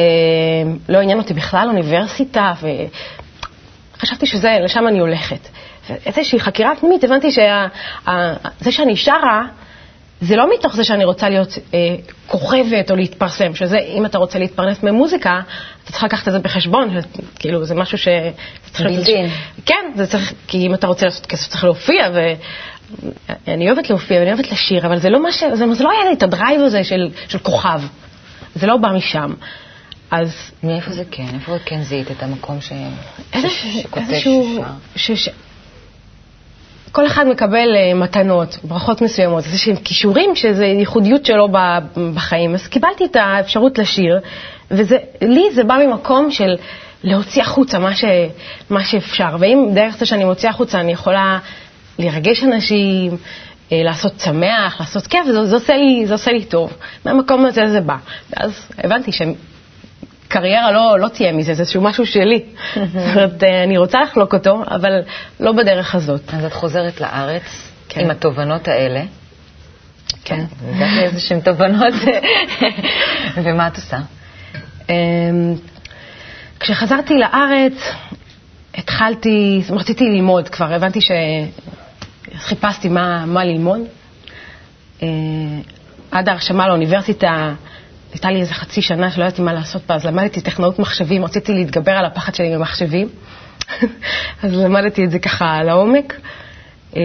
לא 0.89 0.97
עניין 0.97 1.17
אותי 1.17 1.33
בכלל 1.33 1.67
אוניברסיטה, 1.67 2.53
וחשבתי 3.97 4.25
שזה, 4.25 4.57
לשם 4.63 4.87
אני 4.87 4.99
הולכת. 4.99 5.49
ואיזושהי 5.89 6.39
חקירה 6.39 6.75
פנימית, 6.75 7.03
הבנתי 7.03 7.31
שזה 7.31 8.71
שאני 8.71 8.95
שרה, 8.95 9.45
זה 10.21 10.35
לא 10.35 10.49
מתוך 10.53 10.75
זה 10.75 10.83
שאני 10.83 11.05
רוצה 11.05 11.29
להיות 11.29 11.49
אה, 11.73 11.79
כוכבת 12.27 12.91
או 12.91 12.95
להתפרסם, 12.95 13.55
שזה 13.55 13.77
אם 13.77 14.05
אתה 14.05 14.17
רוצה 14.17 14.39
להתפרנס 14.39 14.83
ממוזיקה, 14.83 15.41
אתה 15.83 15.91
צריך 15.91 16.03
לקחת 16.03 16.27
את 16.27 16.33
זה 16.33 16.39
בחשבון, 16.39 16.89
כאילו 17.39 17.65
זה 17.65 17.75
משהו 17.75 17.97
ש... 17.97 18.07
בילדין. 18.79 19.25
כן, 19.65 19.91
זה 19.95 20.07
צריך, 20.07 20.33
כי 20.47 20.57
אם 20.67 20.73
אתה 20.73 20.87
רוצה 20.87 21.05
לעשות 21.05 21.25
כסף 21.25 21.47
צריך 21.47 21.63
להופיע, 21.63 22.09
ואני 23.47 23.71
אוהבת 23.71 23.89
להופיע 23.89 24.19
ואני 24.19 24.31
אוהבת 24.33 24.51
לשיר, 24.51 24.85
אבל 24.87 24.99
זה 24.99 25.09
לא 25.09 25.23
מה 25.23 25.31
ש... 25.31 25.43
זה, 25.53 25.73
זה 25.73 25.83
לא 25.83 25.91
היה 25.91 26.09
לי 26.09 26.13
את 26.17 26.23
הדרייב 26.23 26.61
הזה 26.61 26.83
של, 26.83 27.09
של 27.27 27.39
כוכב, 27.39 27.81
זה 28.55 28.67
לא 28.67 28.77
בא 28.77 28.89
משם. 28.89 29.33
אז 30.11 30.51
מאיפה 30.63 30.91
זה 30.91 31.03
כן? 31.11 31.25
איפה 31.33 31.55
כן 31.65 31.81
זיהית 31.83 32.11
את 32.11 32.23
המקום 32.23 32.61
ש... 32.61 32.71
איזה- 33.33 33.49
ש- 33.49 33.65
שכותב 33.81 34.03
איזשהו... 34.09 34.63
ששר? 34.95 35.15
ש... 35.15 35.25
ש... 35.25 35.29
כל 36.95 37.05
אחד 37.05 37.27
מקבל 37.27 37.75
אה, 37.75 37.93
מתנות, 37.93 38.57
ברכות 38.63 39.01
מסוימות, 39.01 39.43
איזה 39.45 39.57
שהם 39.57 39.75
כישורים 39.75 40.35
שזה 40.35 40.65
ייחודיות 40.65 41.25
שלו 41.25 41.47
בחיים. 42.13 42.53
אז 42.53 42.67
קיבלתי 42.67 43.05
את 43.05 43.15
האפשרות 43.15 43.77
לשיר, 43.77 44.19
ולי 44.71 45.51
זה 45.53 45.63
בא 45.63 45.77
ממקום 45.87 46.31
של 46.31 46.55
להוציא 47.03 47.41
החוצה 47.41 47.79
מה, 47.79 47.95
ש... 47.95 48.05
מה 48.69 48.83
שאפשר. 48.83 49.35
ואם 49.39 49.69
דרך 49.73 49.97
זה 49.97 50.05
שאני 50.05 50.23
מוציאה 50.23 50.51
החוצה 50.51 50.79
אני 50.79 50.91
יכולה 50.91 51.39
לרגש 51.99 52.43
אנשים, 52.43 53.17
אה, 53.71 53.83
לעשות 53.83 54.19
שמח, 54.19 54.79
לעשות 54.79 55.07
כיף, 55.07 55.25
זה, 55.25 55.45
זה, 55.45 55.55
עושה 55.55 55.77
לי, 55.77 56.05
זה 56.05 56.13
עושה 56.13 56.31
לי 56.31 56.45
טוב. 56.45 56.73
מהמקום 57.05 57.45
הזה 57.45 57.69
זה 57.71 57.81
בא. 57.81 57.95
ואז 58.29 58.67
הבנתי 58.77 59.11
שהם... 59.11 59.33
קריירה 60.27 60.71
לא, 60.71 60.99
לא 60.99 61.07
תהיה 61.07 61.31
מזה, 61.31 61.53
זה 61.53 61.61
איזשהו 61.61 61.81
משהו 61.81 62.05
שלי. 62.05 62.43
זאת 62.75 62.95
אומרת, 62.95 63.43
אה, 63.43 63.63
אני 63.63 63.77
רוצה 63.77 64.01
לחלוק 64.01 64.33
אותו, 64.33 64.63
אבל 64.67 64.91
לא 65.39 65.51
בדרך 65.51 65.95
הזאת. 65.95 66.21
אז 66.33 66.45
את 66.45 66.53
חוזרת 66.53 67.01
לארץ 67.01 67.71
כן. 67.89 68.01
עם 68.01 68.09
התובנות 68.09 68.67
האלה. 68.67 69.01
כן. 70.23 70.45
הגעת 70.69 70.93
לאיזשהן 70.95 71.39
תובנות, 71.39 71.93
ומה 73.43 73.67
את 73.67 73.75
עושה? 73.75 73.97
אמ, 74.89 75.55
כשחזרתי 76.59 77.13
לארץ, 77.13 77.73
התחלתי, 78.75 79.61
רציתי 79.69 80.03
ללמוד 80.03 80.49
כבר, 80.49 80.73
הבנתי 80.73 81.01
ש... 81.01 81.11
חיפשתי 82.37 82.89
מה, 82.89 83.25
מה 83.25 83.43
ללמוד. 83.43 83.79
אה, 85.03 85.07
עד 86.11 86.29
ההרשמה 86.29 86.67
לאוניברסיטה, 86.67 87.53
הייתה 88.15 88.31
לי 88.31 88.39
איזה 88.39 88.53
חצי 88.53 88.81
שנה 88.81 89.11
שלא 89.11 89.23
ידעתי 89.23 89.41
מה 89.41 89.53
לעשות 89.53 89.81
בה, 89.87 89.95
אז 89.95 90.05
למדתי 90.05 90.41
טכנאות 90.41 90.79
מחשבים, 90.79 91.25
רציתי 91.25 91.53
להתגבר 91.53 91.91
על 91.91 92.05
הפחד 92.05 92.35
שלי 92.35 92.57
ממחשבים, 92.57 93.09
אז 94.43 94.53
למדתי 94.53 95.03
את 95.03 95.11
זה 95.11 95.19
ככה 95.19 95.63
לעומק. 95.63 96.19
אה, 96.95 97.01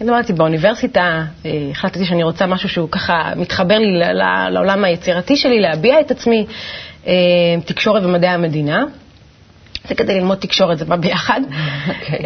למדתי 0.00 0.32
באוניברסיטה, 0.32 1.24
אה, 1.46 1.50
החלטתי 1.70 2.04
שאני 2.04 2.22
רוצה 2.22 2.46
משהו 2.46 2.68
שהוא 2.68 2.88
ככה 2.90 3.32
מתחבר 3.36 3.78
לי 3.78 3.98
לעולם 4.50 4.84
היצירתי 4.84 5.36
שלי, 5.36 5.60
להביע 5.60 6.00
את 6.00 6.10
עצמי, 6.10 6.46
אה, 7.06 7.12
תקשורת 7.64 8.02
ומדעי 8.04 8.30
המדינה. 8.30 8.84
זה 9.88 9.94
כדי 9.94 10.14
ללמוד 10.14 10.38
תקשורת, 10.38 10.78
זה 10.78 10.84
בא 10.84 10.96
ביחד. 10.96 11.40
אוקיי. 11.88 12.20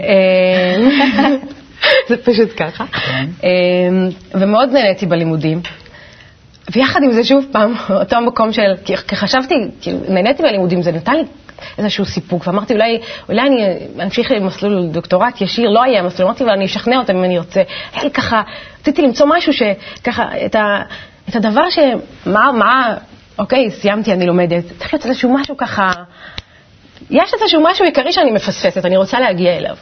זה 2.08 2.16
פשוט 2.16 2.48
ככה. 2.56 2.84
כן. 2.86 3.26
ומאוד 4.34 4.68
נהניתי 4.72 5.06
בלימודים. 5.06 5.60
ויחד 6.72 7.02
עם 7.02 7.12
זה, 7.12 7.24
שוב 7.24 7.44
פעם, 7.52 7.74
אותו 8.00 8.20
מקום 8.20 8.52
של, 8.52 8.74
כי 8.84 9.16
חשבתי, 9.16 9.54
כאילו, 9.80 9.98
נהניתי 10.08 10.42
מהלימודים, 10.42 10.82
זה 10.82 10.92
נתן 10.92 11.16
לי 11.16 11.24
איזשהו 11.78 12.04
סיפוק, 12.04 12.46
ואמרתי, 12.46 12.74
אולי, 12.74 13.00
אולי 13.28 13.40
אני 13.40 13.66
אמשיך 14.04 14.30
למסלול 14.30 14.86
דוקטורט 14.86 15.40
ישיר, 15.40 15.70
לא 15.70 15.82
היה 15.82 16.02
מסלול, 16.02 16.28
אמרתי, 16.28 16.44
אבל 16.44 16.52
אני 16.52 16.64
אשכנע 16.64 16.96
אותם 16.96 17.16
אם 17.16 17.24
אני 17.24 17.38
ארצה. 17.38 17.62
היה 17.92 18.04
לי 18.04 18.10
ככה, 18.10 18.42
רציתי 18.80 19.02
למצוא 19.02 19.26
משהו 19.36 19.52
שככה, 19.52 20.24
את, 20.46 20.54
ה, 20.54 20.82
את 21.28 21.36
הדבר 21.36 21.70
ש... 21.70 21.78
מה, 22.26 22.52
מה, 22.52 22.94
אוקיי, 23.38 23.70
סיימתי, 23.70 24.12
אני 24.12 24.26
לומדת, 24.26 24.64
צריך 24.78 24.94
להיות 24.94 25.06
איזשהו 25.06 25.34
משהו 25.34 25.56
ככה, 25.56 25.92
יש 27.10 27.34
איזשהו 27.34 27.62
משהו 27.62 27.84
עיקרי 27.84 28.12
שאני 28.12 28.30
מפספסת, 28.30 28.84
אני 28.84 28.96
רוצה 28.96 29.20
להגיע 29.20 29.56
אליו. 29.56 29.76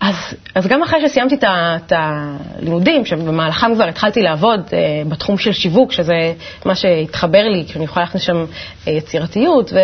אז, 0.00 0.14
אז 0.54 0.66
גם 0.66 0.82
אחרי 0.82 1.08
שסיימתי 1.08 1.36
את 1.46 1.92
הלימודים, 1.96 3.04
שבמהלכם 3.06 3.74
כבר 3.74 3.84
התחלתי 3.84 4.22
לעבוד 4.22 4.60
אה, 4.72 5.02
בתחום 5.08 5.38
של 5.38 5.52
שיווק, 5.52 5.92
שזה 5.92 6.32
מה 6.64 6.74
שהתחבר 6.74 7.42
לי, 7.48 7.64
שאני 7.68 7.84
יכולה 7.84 8.04
להכניס 8.04 8.22
שם 8.22 8.44
אה, 8.88 8.92
יצירתיות, 8.92 9.72
ו... 9.72 9.78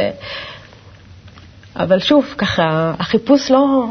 אבל 1.77 1.99
שוב, 1.99 2.35
ככה, 2.39 2.93
החיפוש 2.99 3.51
לא, 3.51 3.85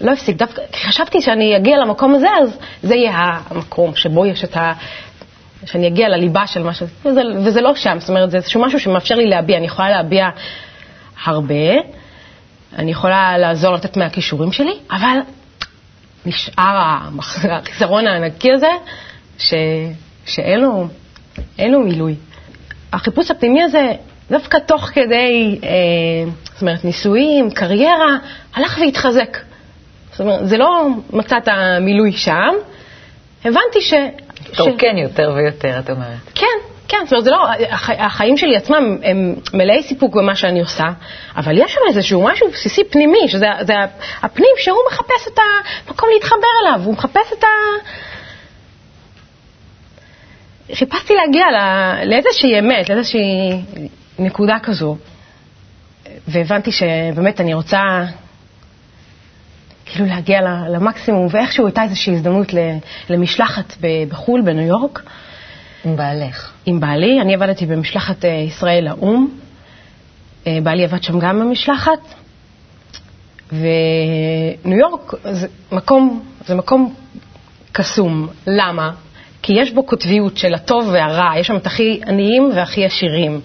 לא 0.00 0.10
הפסיק. 0.12 0.36
דווקא 0.36 0.62
כי 0.72 0.86
חשבתי 0.86 1.20
שאני 1.20 1.56
אגיע 1.56 1.78
למקום 1.78 2.14
הזה, 2.14 2.28
אז 2.42 2.58
זה 2.82 2.94
יהיה 2.94 3.40
המקום 3.50 3.96
שבו 3.96 4.26
יש 4.26 4.44
את 4.44 4.56
ה... 4.56 4.72
שאני 5.66 5.86
אגיע 5.86 6.08
לליבה 6.08 6.46
של 6.46 6.62
מה 6.62 6.74
ש... 6.74 6.82
וזה, 7.04 7.20
וזה 7.44 7.60
לא 7.60 7.74
שם, 7.74 7.96
זאת 8.00 8.08
אומרת, 8.08 8.30
זה 8.30 8.36
איזשהו 8.36 8.62
משהו 8.62 8.80
שמאפשר 8.80 9.14
לי 9.14 9.26
להביע, 9.26 9.56
אני 9.56 9.66
יכולה 9.66 9.90
להביע 9.90 10.28
הרבה. 11.24 11.74
אני 12.78 12.90
יכולה 12.90 13.38
לעזור 13.38 13.74
לתת 13.74 13.96
מהכישורים 13.96 14.52
שלי, 14.52 14.72
אבל 14.90 15.18
נשאר 16.26 17.00
החיסרון 17.50 18.06
הענקי 18.06 18.52
הזה, 18.52 18.70
ש, 19.38 19.54
שאין 20.26 20.60
לו, 20.60 20.86
לו 21.58 21.80
מילוי. 21.80 22.14
החיפוש 22.92 23.30
הפנימי 23.30 23.62
הזה, 23.62 23.92
דווקא 24.30 24.58
תוך 24.58 24.82
כדי, 24.82 25.58
אה, 25.62 25.68
זאת 26.52 26.62
אומרת, 26.62 26.84
נישואים, 26.84 27.50
קריירה, 27.50 28.18
הלך 28.54 28.78
והתחזק. 28.80 29.38
זאת 30.10 30.20
אומרת, 30.20 30.48
זה 30.48 30.58
לא 30.58 30.88
מצא 31.12 31.36
את 31.36 31.48
המילוי 31.48 32.12
שם, 32.12 32.54
הבנתי 33.44 33.80
ש... 33.80 33.94
תורקן 34.56 34.96
ש... 34.96 35.00
יותר 35.02 35.32
ויותר, 35.36 35.78
את 35.78 35.90
אומרת. 35.90 36.18
כן, 36.34 36.73
כן, 36.88 36.98
זאת 37.04 37.12
אומרת, 37.12 37.24
זה 37.24 37.30
לא, 37.30 37.46
הח, 37.70 37.90
החיים 37.90 38.36
שלי 38.36 38.56
עצמם 38.56 38.98
הם 39.02 39.34
מלאי 39.54 39.82
סיפוק 39.82 40.14
במה 40.16 40.34
שאני 40.34 40.60
עושה, 40.60 40.84
אבל 41.36 41.58
יש 41.58 41.72
שם 41.72 41.80
איזשהו 41.88 42.24
משהו 42.24 42.50
בסיסי 42.50 42.84
פנימי, 42.84 43.28
שזה 43.28 43.46
זה 43.60 43.74
הפנים 44.22 44.54
שהוא 44.58 44.78
מחפש 44.92 45.28
את 45.32 45.38
המקום 45.88 46.08
להתחבר 46.14 46.48
אליו, 46.62 46.80
הוא 46.84 46.92
מחפש 46.94 47.32
את 47.38 47.44
ה... 47.44 47.46
חיפשתי 50.74 51.14
להגיע 51.14 51.44
לאיזושהי 52.04 52.58
אמת, 52.58 52.88
לאיזושהי 52.88 53.62
נקודה 54.18 54.58
כזו, 54.62 54.96
והבנתי 56.28 56.72
שבאמת 56.72 57.40
אני 57.40 57.54
רוצה 57.54 57.80
כאילו 59.86 60.06
להגיע 60.06 60.40
למקסימום, 60.68 61.26
ואיכשהו 61.30 61.66
הייתה 61.66 61.82
איזושהי 61.82 62.14
הזדמנות 62.14 62.52
למשלחת 63.10 63.74
בחו"ל, 64.08 64.42
בניו 64.42 64.66
יורק. 64.66 65.02
עם 65.84 65.96
בעלך. 65.96 66.52
עם 66.66 66.80
בעלי, 66.80 67.20
אני 67.20 67.34
עבדתי 67.34 67.66
במשלחת 67.66 68.24
אה, 68.24 68.30
ישראל 68.30 68.84
לאו"ם, 68.84 69.28
אה, 70.46 70.58
בעלי 70.62 70.84
עבד 70.84 71.02
שם 71.02 71.18
גם 71.18 71.40
במשלחת, 71.40 72.14
וניו 73.52 74.78
יורק 74.78 75.14
זה 75.24 75.46
מקום, 75.72 76.22
זה 76.46 76.54
מקום 76.54 76.94
קסום. 77.72 78.28
למה? 78.46 78.90
כי 79.42 79.52
יש 79.52 79.72
בו 79.72 79.82
קוטביות 79.82 80.36
של 80.36 80.54
הטוב 80.54 80.88
והרע, 80.92 81.38
יש 81.38 81.46
שם 81.46 81.56
את 81.56 81.66
הכי 81.66 82.00
עניים 82.06 82.50
והכי 82.54 82.84
עשירים. 82.84 83.40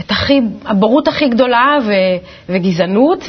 את 0.00 0.10
הכי, 0.10 0.40
הבורות 0.64 1.08
הכי 1.08 1.28
גדולה 1.28 1.76
ו, 1.86 1.92
וגזענות, 2.48 3.24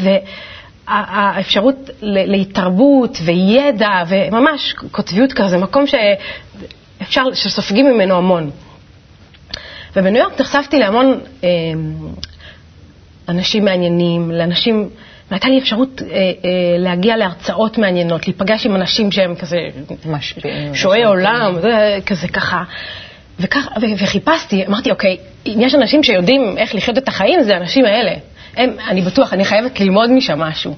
והאפשרות 0.87 1.89
להתרבות 2.01 3.17
וידע, 3.25 4.03
וממש 4.07 4.75
קוטביות 4.91 5.33
כזה, 5.33 5.57
מקום 5.57 5.83
שאפשר, 6.99 7.23
שסופגים 7.33 7.85
ממנו 7.85 8.17
המון. 8.17 8.49
ובניו 9.95 10.21
יורק 10.21 10.41
נחשפתי 10.41 10.79
להמון 10.79 11.19
אה, 11.43 11.49
אנשים 13.29 13.65
מעניינים, 13.65 14.31
לאנשים, 14.31 14.89
והייתה 15.31 15.49
לי 15.49 15.59
אפשרות 15.59 16.01
אה, 16.01 16.07
אה, 16.17 16.31
להגיע 16.77 17.17
להרצאות 17.17 17.77
מעניינות, 17.77 18.27
להיפגש 18.27 18.65
עם 18.65 18.75
אנשים 18.75 19.11
שהם 19.11 19.35
כזה 19.35 19.57
משפיעים, 20.05 20.75
שועי 20.75 21.03
עולם, 21.03 21.55
זה, 21.61 21.99
כזה 22.05 22.27
ככה. 22.27 22.63
וכך, 23.39 23.67
וחיפשתי, 23.99 24.65
אמרתי, 24.65 24.91
אוקיי, 24.91 25.17
אם 25.47 25.57
יש 25.61 25.75
אנשים 25.75 26.03
שיודעים 26.03 26.57
איך 26.57 26.75
לחיות 26.75 26.97
את 26.97 27.07
החיים, 27.07 27.43
זה 27.43 27.55
האנשים 27.55 27.85
האלה. 27.85 28.11
הם, 28.57 28.75
אני 28.87 29.01
בטוח, 29.01 29.33
אני 29.33 29.45
חייבת 29.45 29.79
ללמוד 29.79 30.11
משם 30.11 30.39
משהו. 30.39 30.75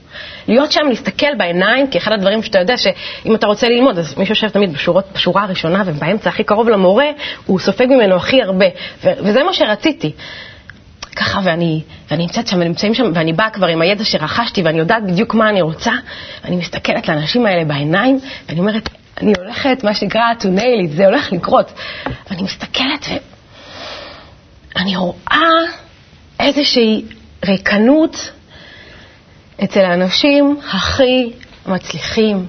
להיות 0.47 0.71
שם, 0.71 0.81
להסתכל 0.89 1.35
בעיניים, 1.37 1.87
כי 1.87 1.97
אחד 1.97 2.11
הדברים 2.11 2.43
שאתה 2.43 2.59
יודע 2.59 2.77
שאם 2.77 3.35
אתה 3.35 3.47
רוצה 3.47 3.67
ללמוד, 3.69 3.97
אז 3.97 4.17
מי 4.17 4.25
שיושב 4.25 4.49
תמיד 4.49 4.73
בשורות, 4.73 5.05
בשורה 5.13 5.43
הראשונה 5.43 5.83
ובאמצע 5.85 6.29
הכי 6.29 6.43
קרוב 6.43 6.69
למורה, 6.69 7.05
הוא 7.45 7.59
סופג 7.59 7.85
ממנו 7.85 8.15
הכי 8.15 8.41
הרבה. 8.41 8.65
ו- 9.03 9.11
וזה 9.17 9.43
מה 9.43 9.53
שרציתי. 9.53 10.11
ככה, 11.15 11.39
ואני, 11.43 11.81
ואני 12.11 12.23
נמצאת 12.23 12.47
שם, 12.47 12.57
ונמצאים 12.59 12.93
שם, 12.93 13.11
ואני 13.15 13.33
באה 13.33 13.49
כבר 13.49 13.67
עם 13.67 13.81
הידע 13.81 14.03
שרכשתי, 14.05 14.61
ואני 14.61 14.79
יודעת 14.79 15.03
בדיוק 15.03 15.33
מה 15.33 15.49
אני 15.49 15.61
רוצה, 15.61 15.91
ואני 16.43 16.55
מסתכלת 16.55 17.07
לאנשים 17.07 17.45
האלה 17.45 17.65
בעיניים, 17.65 18.19
ואני 18.49 18.59
אומרת, 18.59 18.89
אני 19.21 19.33
הולכת, 19.39 19.83
מה 19.83 19.93
שנקרא, 19.93 20.21
to 20.39 20.43
nail 20.43 20.89
it, 20.89 20.95
זה 20.95 21.05
הולך 21.05 21.31
לקרות. 21.31 21.73
ואני 22.29 22.43
מסתכלת 22.43 23.05
ואני 24.75 24.95
רואה 24.95 25.49
איזושהי 26.39 27.03
ריקנות 27.45 28.31
אצל 29.63 29.85
האנשים 29.85 30.59
הכי 30.71 31.33
מצליחים. 31.65 32.45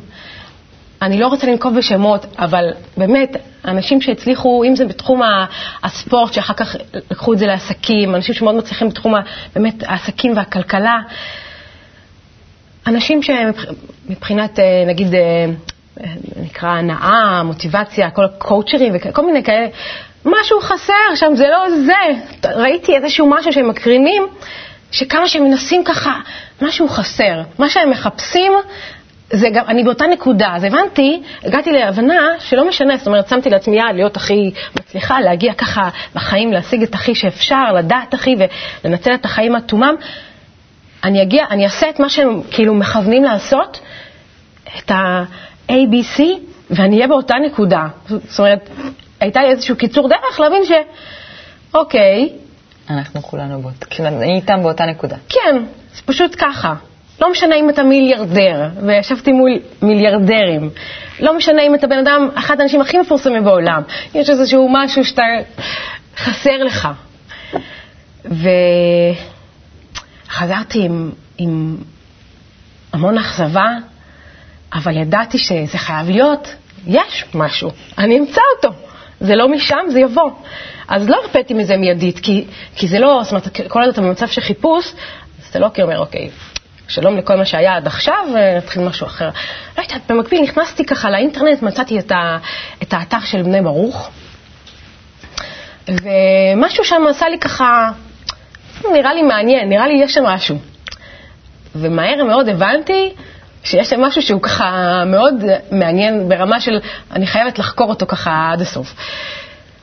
אני 1.02 1.18
לא 1.20 1.26
רוצה 1.26 1.46
לנקוב 1.46 1.76
בשמות, 1.76 2.26
אבל 2.38 2.64
באמת, 2.96 3.36
אנשים 3.64 4.00
שהצליחו, 4.00 4.64
אם 4.64 4.76
זה 4.76 4.84
בתחום 4.84 5.20
הספורט, 5.82 6.32
שאחר 6.32 6.54
כך 6.54 6.76
לקחו 7.10 7.32
את 7.32 7.38
זה 7.38 7.46
לעסקים, 7.46 8.14
אנשים 8.14 8.34
שמאוד 8.34 8.54
מצליחים 8.54 8.88
בתחום 8.88 9.14
באמת 9.54 9.74
העסקים 9.86 10.36
והכלכלה, 10.36 10.98
אנשים 12.86 13.20
שמבחינת, 13.22 14.58
אה, 14.58 14.84
נגיד, 14.86 15.14
אה, 15.14 15.46
נקרא 16.42 16.68
הנאה, 16.68 17.42
מוטיבציה, 17.42 18.10
כל 18.10 18.24
הקואוצ'רים 18.24 18.92
וכל 18.96 19.26
מיני 19.26 19.44
כאלה, 19.44 19.66
משהו 20.24 20.60
חסר 20.60 21.14
שם, 21.14 21.34
זה 21.34 21.46
לא 21.48 21.66
זה. 21.86 22.48
ראיתי 22.54 22.96
איזשהו 22.96 23.30
משהו 23.30 23.52
שהם 23.52 23.68
מקרינים, 23.68 24.22
שכמה 24.92 25.28
שהם 25.28 25.44
מנסים 25.44 25.84
ככה, 25.84 26.12
משהו 26.62 26.88
חסר. 26.88 27.42
מה 27.58 27.68
שהם 27.68 27.90
מחפשים, 27.90 28.52
זה 29.30 29.48
גם, 29.54 29.64
אני 29.68 29.84
באותה 29.84 30.06
נקודה. 30.06 30.48
אז 30.54 30.64
הבנתי, 30.64 31.22
הגעתי 31.44 31.72
להבנה 31.72 32.28
שלא 32.38 32.68
משנה, 32.68 32.96
זאת 32.96 33.06
אומרת, 33.06 33.28
שמתי 33.28 33.50
לעצמי 33.50 33.76
יד 33.76 33.94
להיות 33.94 34.16
הכי 34.16 34.50
מצליחה, 34.80 35.20
להגיע 35.20 35.54
ככה 35.54 35.88
בחיים, 36.14 36.52
להשיג 36.52 36.82
את 36.82 36.94
הכי 36.94 37.14
שאפשר, 37.14 37.72
לדעת 37.72 38.14
הכי 38.14 38.34
ולנצל 38.84 39.14
את 39.14 39.24
החיים 39.24 39.56
עד 39.56 39.62
תומם. 39.62 39.94
אני 41.04 41.22
אגיע, 41.22 41.44
אני 41.50 41.64
אעשה 41.64 41.90
את 41.90 42.00
מה 42.00 42.08
שהם 42.08 42.42
כאילו 42.50 42.74
מכוונים 42.74 43.24
לעשות, 43.24 43.80
את 44.78 44.90
ה... 44.90 45.24
ABC, 45.70 46.22
ואני 46.70 46.96
אהיה 46.96 47.08
באותה 47.08 47.34
נקודה. 47.46 47.86
זאת 48.08 48.38
אומרת, 48.38 48.70
הייתה 49.20 49.42
לי 49.42 49.48
איזשהו 49.48 49.76
קיצור 49.76 50.08
דרך 50.08 50.40
להבין 50.40 50.64
ש... 50.64 50.70
אוקיי. 51.74 52.28
אנחנו 52.98 53.22
כולנו 53.22 53.62
באותה, 53.62 53.86
כאילו, 53.86 54.08
אני 54.08 54.34
איתם 54.36 54.62
באותה 54.62 54.86
נקודה. 54.86 55.16
כן, 55.28 55.56
זה 55.94 56.02
פשוט 56.04 56.36
ככה. 56.38 56.74
לא 57.20 57.30
משנה 57.30 57.54
אם 57.54 57.70
אתה 57.70 57.82
מיליארדר, 57.82 58.68
וישבתי 58.86 59.32
מול 59.32 59.50
מיליארדרים. 59.82 60.70
לא 61.20 61.36
משנה 61.36 61.62
אם 61.62 61.74
אתה 61.74 61.86
בן 61.86 61.98
אדם, 61.98 62.28
אחד 62.34 62.60
האנשים 62.60 62.80
הכי 62.80 62.98
מפורסמים 62.98 63.44
בעולם. 63.44 63.82
יש 64.14 64.30
איזשהו 64.30 64.68
משהו 64.72 65.04
שאתה 65.04 65.22
חסר 66.16 66.64
לך. 66.64 66.88
וחזרתי 70.28 70.84
עם, 70.84 71.10
עם 71.38 71.76
המון 72.92 73.18
אכזבה, 73.18 73.68
אבל 74.74 74.96
ידעתי 74.96 75.38
שזה 75.38 75.78
חייב 75.78 76.10
להיות, 76.10 76.54
יש 76.86 77.24
משהו, 77.34 77.70
אני 77.98 78.18
אמצא 78.18 78.40
אותו. 78.56 78.74
זה 79.20 79.34
לא 79.36 79.48
משם, 79.48 79.84
זה 79.88 80.00
יבוא. 80.00 80.30
אז 80.92 81.08
לא 81.08 81.16
הרפאתי 81.22 81.54
מזה 81.54 81.76
מיידית, 81.76 82.18
כי, 82.18 82.44
כי 82.76 82.88
זה 82.88 82.98
לא, 82.98 83.20
זאת 83.22 83.32
אומרת, 83.32 83.48
כל 83.68 83.80
עוד 83.80 83.88
אתה 83.88 84.00
במצב 84.00 84.26
של 84.26 84.40
חיפוש, 84.40 84.92
אז 85.38 85.48
אתה 85.50 85.58
לא 85.58 85.68
כאילו 85.74 85.88
אומר, 85.88 85.98
אוקיי, 85.98 86.30
שלום 86.88 87.16
לכל 87.16 87.36
מה 87.36 87.44
שהיה 87.44 87.76
עד 87.76 87.86
עכשיו, 87.86 88.24
נתחיל 88.56 88.82
משהו 88.82 89.06
אחר. 89.06 89.30
לא 89.78 89.82
יודעת, 89.82 90.10
במקביל 90.10 90.42
נכנסתי 90.42 90.84
ככה 90.84 91.10
לאינטרנט, 91.10 91.62
מצאתי 91.62 91.98
את, 91.98 92.12
ה, 92.12 92.38
את 92.82 92.92
האתר 92.92 93.20
של 93.24 93.42
בני 93.42 93.62
ברוך, 93.62 94.10
ומשהו 95.88 96.84
שם 96.84 97.02
עשה 97.10 97.28
לי 97.28 97.38
ככה, 97.38 97.90
נראה 98.92 99.14
לי 99.14 99.22
מעניין, 99.22 99.68
נראה 99.68 99.86
לי 99.86 99.94
יש 99.94 100.14
שם 100.14 100.24
משהו. 100.24 100.58
ומהר 101.74 102.24
מאוד 102.24 102.48
הבנתי 102.48 103.12
שיש 103.64 103.90
שם 103.90 104.00
משהו 104.00 104.22
שהוא 104.22 104.42
ככה 104.42 105.02
מאוד 105.06 105.44
מעניין 105.70 106.28
ברמה 106.28 106.60
של 106.60 106.80
אני 107.10 107.26
חייבת 107.26 107.58
לחקור 107.58 107.88
אותו 107.88 108.06
ככה 108.06 108.50
עד 108.52 108.60
הסוף. 108.60 108.94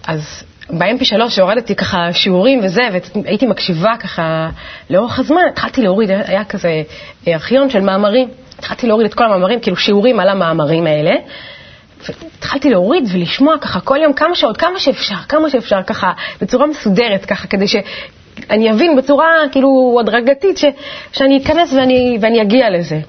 אז 0.08 0.44
ב-MP3 0.70 1.30
שהורדתי 1.30 1.76
ככה 1.76 2.14
שיעורים 2.14 2.60
וזה, 2.64 2.82
והייתי 3.24 3.46
מקשיבה 3.46 3.98
ככה 4.00 4.50
לאורך 4.90 5.20
הזמן, 5.20 5.42
התחלתי 5.50 5.82
להוריד, 5.82 6.12
היה 6.12 6.46
כזה 6.46 6.84
ארכיון 7.28 7.70
של 7.70 7.80
מאמרים, 7.80 8.28
התחלתי 8.60 8.88
להוריד 8.88 9.08
את 9.08 9.14
כל 9.14 9.24
המאמרים, 9.24 9.60
כאילו 9.60 9.78
שיעורים 9.78 10.20
על 10.20 10.30
המאמרים 10.30 10.88
האלה. 10.88 11.12
והתחלתי 12.08 12.70
להוריד 12.70 13.04
ולשמוע 13.14 13.58
ככה 13.62 13.80
כל 13.80 13.98
יום 14.04 14.14
כמה 14.14 14.36
שעות, 14.36 14.58
כמה 14.58 14.80
שאפשר, 14.80 15.16
כמה 15.30 15.50
שאפשר, 15.50 15.84
ככה 15.84 16.12
בצורה 16.42 16.68
מסודרת, 16.68 17.26
ככה 17.26 17.48
כדי 17.48 17.66
שאני 17.68 18.72
אבין 18.72 18.96
בצורה 18.96 19.28
כאילו 19.52 19.98
הדרגתית 20.00 20.58
ש, 20.58 20.66
שאני 21.12 21.38
אכנס 21.44 21.74
ואני, 21.74 22.18
ואני 22.22 22.42
אגיע 22.42 22.70
לזה. 22.70 23.00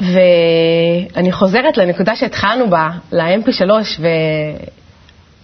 ואני 0.00 1.32
חוזרת 1.32 1.76
לנקודה 1.76 2.16
שהתחלנו 2.16 2.70
בה, 2.70 2.88
ל-MP3 3.12 3.70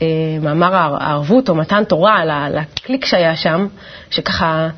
ומאמר 0.01 0.75
הערבות 0.75 1.49
או 1.49 1.55
מתן 1.55 1.85
תורה, 1.85 2.49
לקליק 2.51 3.05
שהיה 3.05 3.37
שם, 3.37 3.67
שככה, 4.11 4.69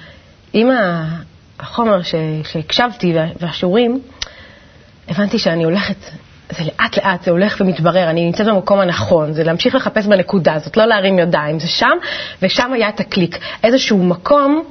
עם 0.53 0.69
החומר 1.61 2.01
שהקשבתי 2.45 3.15
והשיעורים, 3.41 4.01
הבנתי 5.09 5.39
שאני 5.39 5.65
הולכת, 5.65 5.97
זה 6.51 6.65
לאט 6.65 6.97
לאט, 6.97 7.23
זה 7.23 7.31
הולך 7.31 7.57
ומתברר, 7.61 8.11
אני 8.11 8.25
נמצאת 8.25 8.47
במקום 8.47 8.81
הנכון, 8.81 9.33
זה 9.33 9.45
להמשיך 9.45 9.75
לחפש 9.75 10.07
בנקודה 10.07 10.55
הזאת, 10.55 10.77
לא 10.77 10.85
להרים 10.85 11.19
ידיים, 11.19 11.61
זה 11.61 11.69
שם, 11.69 11.97
ושם 12.43 12.73
היה 12.73 12.89
את 12.89 13.01
הקליק. 13.01 13.39
איזשהו 13.65 14.05
מקום 14.05 14.63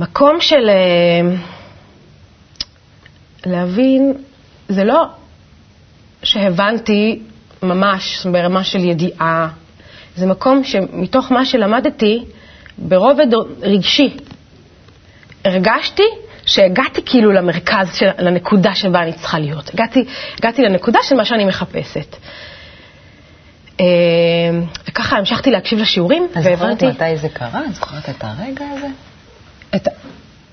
מקום 0.00 0.40
של 0.40 0.68
אה, 0.68 1.36
להבין, 3.46 4.12
זה 4.68 4.84
לא 4.84 5.04
שהבנתי 6.22 7.22
ממש 7.62 8.26
ברמה 8.32 8.64
של 8.64 8.84
ידיעה, 8.84 9.48
זה 10.16 10.26
מקום 10.26 10.64
שמתוך 10.64 11.32
מה 11.32 11.44
שלמדתי, 11.44 12.24
ברובד 12.78 13.26
רגשי, 13.62 14.16
הרגשתי 15.44 16.02
שהגעתי 16.46 17.02
כאילו 17.06 17.32
למרכז, 17.32 17.94
של, 17.94 18.06
לנקודה 18.18 18.74
שבה 18.74 19.02
אני 19.02 19.12
צריכה 19.12 19.38
להיות. 19.38 19.74
הגעתי, 19.74 20.04
הגעתי 20.38 20.62
לנקודה 20.62 20.98
של 21.02 21.16
מה 21.16 21.24
שאני 21.24 21.44
מחפשת. 21.44 22.16
אה, 23.80 23.86
וככה 24.88 25.16
המשכתי 25.16 25.50
להקשיב 25.50 25.78
לשיעורים, 25.78 26.28
והבנתי... 26.34 26.88
את 26.88 26.92
זוכרת 26.92 27.10
מתי 27.12 27.16
זה 27.16 27.28
קרה? 27.28 27.64
את 27.68 27.74
זוכרת 27.74 28.08
את 28.08 28.24
הרגע 28.24 28.64
הזה? 28.76 28.86
את, 29.76 29.88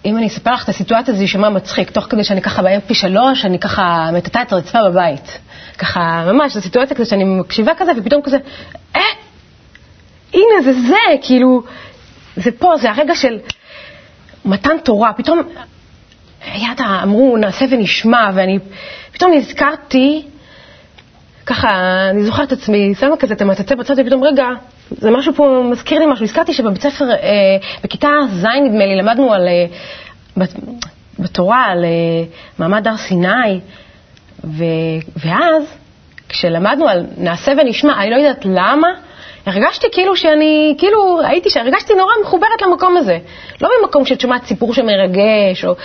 אם 0.06 0.18
אני 0.18 0.28
אספר 0.28 0.54
לך 0.54 0.64
את 0.64 0.70
הסיטואציה, 0.70 1.14
זה 1.14 1.22
יישמע 1.22 1.50
מצחיק. 1.50 1.92
תוך 1.92 2.06
כדי 2.10 2.24
שאני 2.24 2.42
ככה 2.42 2.62
ב-MP3, 2.62 3.06
אני 3.44 3.60
ככה 3.60 4.10
מטאטה 4.14 4.42
את 4.42 4.54
הרצפה 4.54 4.80
בבית. 4.90 5.40
ככה, 5.76 6.24
ממש, 6.34 6.54
זו 6.54 6.62
סיטואציה 6.62 6.96
כזה 6.96 7.10
שאני 7.10 7.24
מקשיבה 7.24 7.72
כזה, 7.78 7.92
ופתאום 7.98 8.22
כזה, 8.22 8.38
אה, 8.96 9.02
הנה, 10.34 10.62
זה 10.64 10.74
זה, 10.74 10.96
כאילו, 11.22 11.64
זה 12.36 12.52
פה, 12.52 12.74
זה 12.78 12.92
הרגע 12.92 13.16
של 13.16 13.40
מתן 14.46 14.78
תורה. 14.84 15.14
פתאום, 15.14 15.42
ידע, 16.56 16.86
אמרו, 17.04 17.38
נעשה 17.38 17.66
ונשמע, 17.70 18.30
ואני 18.34 18.60
פתאום 19.12 19.34
נזכרתי, 19.34 20.24
ככה, 21.46 21.70
אני 22.10 22.24
זוכרת 22.24 22.48
את 22.48 22.58
עצמי, 22.58 22.94
שמה 23.00 23.18
כזה 23.18 23.34
את 23.34 23.42
המטאטה 23.42 23.76
בצד, 23.76 23.94
ופתאום, 24.00 24.24
רגע, 24.24 24.48
זה 24.92 25.12
משהו 25.12 25.34
פה 25.34 25.64
מזכיר 25.72 26.00
לי 26.00 26.06
משהו. 26.06 26.26
הזכרתי 26.26 26.54
שבבית 26.54 26.82
ספר, 26.82 27.12
אה, 27.12 27.18
בכיתה 27.84 28.10
ז', 28.32 28.46
נדמה 28.46 28.86
לי, 28.86 28.96
למדנו 28.96 29.34
על, 29.34 29.48
אה, 29.48 29.66
בתורה 31.20 31.66
על 31.66 31.86
אה, 31.86 31.90
מעמד 32.60 32.88
הר 32.88 32.98
סיני, 32.98 33.60
ו, 34.46 34.64
ואז, 35.16 35.64
כשלמדנו 36.30 36.88
על 36.88 37.06
נעשה 37.18 37.52
ונשמע, 37.62 38.02
אני 38.02 38.10
לא 38.10 38.16
יודעת 38.16 38.46
למה, 38.46 38.88
הרגשתי 39.46 39.88
כאילו 39.92 40.16
שאני, 40.16 40.76
כאילו 40.78 41.22
הייתי, 41.22 41.60
הרגשתי 41.60 41.94
נורא 41.94 42.14
מחוברת 42.24 42.62
למקום 42.62 42.98
הזה. 42.98 43.18
לא 43.62 43.70
ממקום 43.82 44.06
שאת 44.06 44.22
שומעת 44.22 44.46
סיפור 44.46 44.74
שמרגש, 44.74 45.66
או 45.66 45.76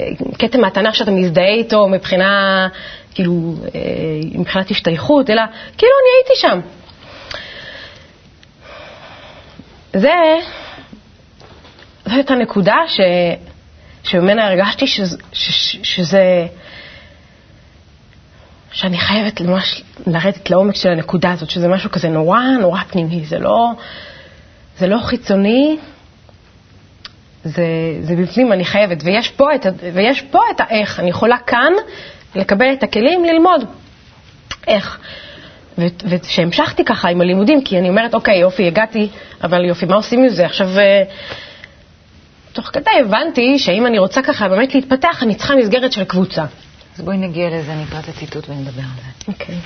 אה, 0.00 0.08
כתם 0.38 0.60
מהתנ"ך 0.60 0.94
שאתה 0.94 1.10
מזדהה 1.10 1.54
איתו 1.54 1.88
מבחינה, 1.88 2.68
כאילו, 3.14 3.32
אה, 3.74 3.80
מבחינת 4.34 4.70
השתייכות, 4.70 5.30
אלא 5.30 5.42
כאילו 5.78 5.92
אני 6.02 6.10
הייתי 6.18 6.40
שם. 6.40 6.60
זה, 9.92 10.14
זאת 12.16 12.30
הנקודה 12.30 12.76
ש, 12.86 13.00
שממנה 14.02 14.46
הרגשתי 14.46 14.86
שזה, 14.86 15.16
שזה, 15.82 16.46
שאני 18.78 18.98
חייבת 18.98 19.40
ממש 19.40 19.82
לרדת 20.06 20.50
לעומק 20.50 20.74
של 20.74 20.88
הנקודה 20.88 21.32
הזאת, 21.32 21.50
שזה 21.50 21.68
משהו 21.68 21.90
כזה 21.90 22.08
נורא 22.08 22.40
נורא 22.60 22.80
פנימי, 22.80 23.24
זה 23.24 23.38
לא, 23.38 23.70
זה 24.78 24.86
לא 24.86 24.98
חיצוני, 24.98 25.76
זה, 27.44 27.66
זה 28.00 28.16
בפנים, 28.16 28.52
אני 28.52 28.64
חייבת. 28.64 28.98
ויש 29.04 29.28
פה, 29.28 29.54
את, 29.54 29.66
ויש 29.94 30.22
פה 30.22 30.40
את 30.50 30.60
האיך, 30.60 31.00
אני 31.00 31.10
יכולה 31.10 31.38
כאן 31.38 31.72
לקבל 32.34 32.72
את 32.72 32.82
הכלים 32.82 33.24
ללמוד 33.24 33.64
איך. 34.66 34.98
וכשהמשכתי 35.78 36.84
ככה 36.84 37.08
עם 37.08 37.20
הלימודים, 37.20 37.64
כי 37.64 37.78
אני 37.78 37.88
אומרת, 37.88 38.14
אוקיי, 38.14 38.38
יופי, 38.38 38.66
הגעתי, 38.66 39.08
אבל 39.44 39.64
יופי, 39.64 39.86
מה 39.86 39.96
עושים 39.96 40.22
עם 40.22 40.28
זה? 40.28 40.46
עכשיו, 40.46 40.78
אה, 40.78 41.02
תוך 42.52 42.70
כדי 42.72 42.90
הבנתי 43.00 43.58
שאם 43.58 43.86
אני 43.86 43.98
רוצה 43.98 44.22
ככה 44.22 44.48
באמת 44.48 44.74
להתפתח, 44.74 45.22
אני 45.22 45.34
צריכה 45.34 45.56
מסגרת 45.56 45.92
של 45.92 46.04
קבוצה. 46.04 46.44
אז 46.98 47.04
בואי 47.04 47.18
נגיע 47.18 47.48
לזה, 47.50 47.74
נקרא 47.74 48.00
את 48.00 48.08
הציטוט 48.08 48.48
ונדבר 48.48 48.82
על 48.82 48.88
זה. 48.96 49.32
אוקיי. 49.32 49.58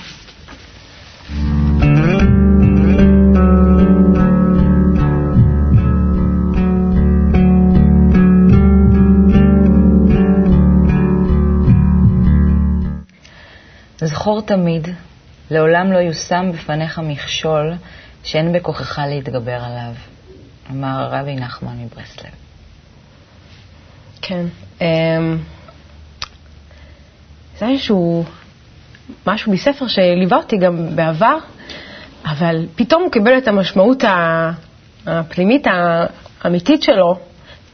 זכור 13.97 14.41
תמיד, 14.41 14.87
לעולם 15.51 15.91
לא 15.91 15.97
יושם 15.97 16.51
בפניך 16.53 16.99
מכשול 16.99 17.73
שאין 18.23 18.53
בכוחך 18.53 18.99
להתגבר 19.09 19.63
עליו, 19.63 19.93
אמר 20.71 21.09
רבי 21.11 21.35
נחמן 21.35 21.77
מברסלב. 21.77 22.31
כן. 24.21 24.45
Um... 24.79 24.83
זה 27.57 27.67
איזשהו 27.67 28.25
משהו 29.27 29.51
מספר 29.51 29.87
שליווה 29.87 30.37
אותי 30.37 30.57
גם 30.57 30.95
בעבר, 30.95 31.37
אבל 32.25 32.65
פתאום 32.75 33.03
הוא 33.03 33.11
קיבל 33.11 33.37
את 33.37 33.47
המשמעות 33.47 34.03
הפנימית 35.05 35.67
האמיתית 36.41 36.83
שלו 36.83 37.19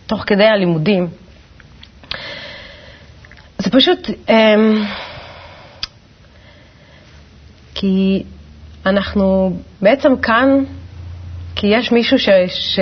תוך 0.08 0.24
כדי 0.28 0.46
הלימודים. 0.46 1.08
זה 3.58 3.72
פשוט, 3.72 4.10
אמ, 4.30 4.84
כי 7.76 8.24
אנחנו 8.86 9.58
בעצם 9.82 10.18
כאן, 10.18 10.64
כי 11.56 11.68
יש 11.68 11.92
מישהו 11.92 12.20
ש, 12.20 12.30
ש, 12.48 12.80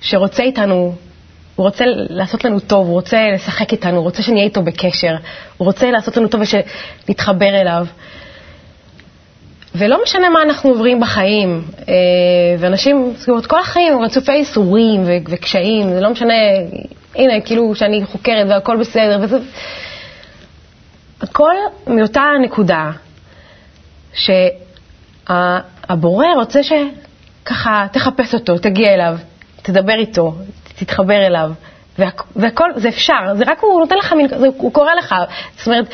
שרוצה 0.00 0.42
איתנו 0.42 0.94
הוא 1.56 1.66
רוצה 1.66 1.84
לעשות 1.86 2.44
לנו 2.44 2.60
טוב, 2.60 2.86
הוא 2.86 2.94
רוצה 2.94 3.30
לשחק 3.34 3.72
איתנו, 3.72 3.96
הוא 3.96 4.04
רוצה 4.04 4.22
שנהיה 4.22 4.44
איתו 4.44 4.62
בקשר, 4.62 5.14
הוא 5.56 5.66
רוצה 5.66 5.90
לעשות 5.90 6.16
לנו 6.16 6.28
טוב 6.28 6.40
ושנתחבר 6.40 7.60
אליו. 7.60 7.86
ולא 9.74 10.02
משנה 10.02 10.28
מה 10.30 10.42
אנחנו 10.42 10.70
עוברים 10.70 11.00
בחיים, 11.00 11.64
אה, 11.88 11.94
ואנשים, 12.58 13.12
זאת 13.16 13.28
אומרת, 13.28 13.46
כל 13.46 13.60
החיים 13.60 13.94
הם 13.94 14.02
רצופי 14.02 14.32
ייסורים 14.32 15.02
וקשיים, 15.06 15.94
זה 15.94 16.00
לא 16.00 16.10
משנה, 16.10 16.34
הנה, 17.16 17.40
כאילו 17.40 17.74
שאני 17.74 18.04
חוקרת 18.04 18.46
והכל 18.48 18.76
בסדר, 18.76 19.18
וזה... 19.22 19.38
הכל 21.20 21.54
מאותה 21.86 22.22
נקודה, 22.42 22.90
שהבורא 25.24 26.26
רוצה 26.36 26.60
שככה 26.62 27.86
תחפש 27.92 28.34
אותו, 28.34 28.58
תגיע 28.58 28.94
אליו, 28.94 29.16
תדבר 29.62 29.94
איתו, 29.94 30.34
תתחבר 30.74 31.26
אליו. 31.26 31.52
והכל, 32.36 32.70
זה 32.76 32.88
אפשר, 32.88 33.34
זה 33.34 33.44
רק 33.46 33.60
הוא 33.60 33.80
נותן 33.80 33.96
לך 33.96 34.12
מין, 34.12 34.28
זה, 34.28 34.46
הוא 34.56 34.72
קורא 34.72 34.94
לך. 34.94 35.14
זאת 35.56 35.66
אומרת, 35.66 35.86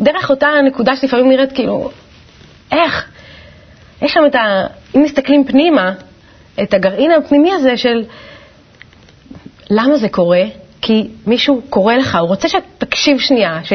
דרך 0.00 0.30
אותה 0.30 0.48
נקודה 0.64 0.96
שלפעמים 0.96 1.28
נראית 1.28 1.52
כאילו, 1.52 1.90
איך? 2.72 3.08
יש 4.02 4.12
שם 4.12 4.20
את 4.26 4.34
ה... 4.34 4.66
אם 4.96 5.02
מסתכלים 5.02 5.44
פנימה, 5.44 5.92
את 6.62 6.74
הגרעין 6.74 7.10
הפנימי 7.10 7.52
הזה 7.52 7.76
של 7.76 8.04
למה 9.70 9.96
זה 9.96 10.08
קורה? 10.08 10.42
כי 10.82 11.08
מישהו 11.26 11.62
קורא 11.70 11.94
לך, 11.94 12.16
הוא 12.20 12.28
רוצה 12.28 12.48
שתקשיב 12.48 13.18
שנייה, 13.18 13.60
ש, 13.64 13.72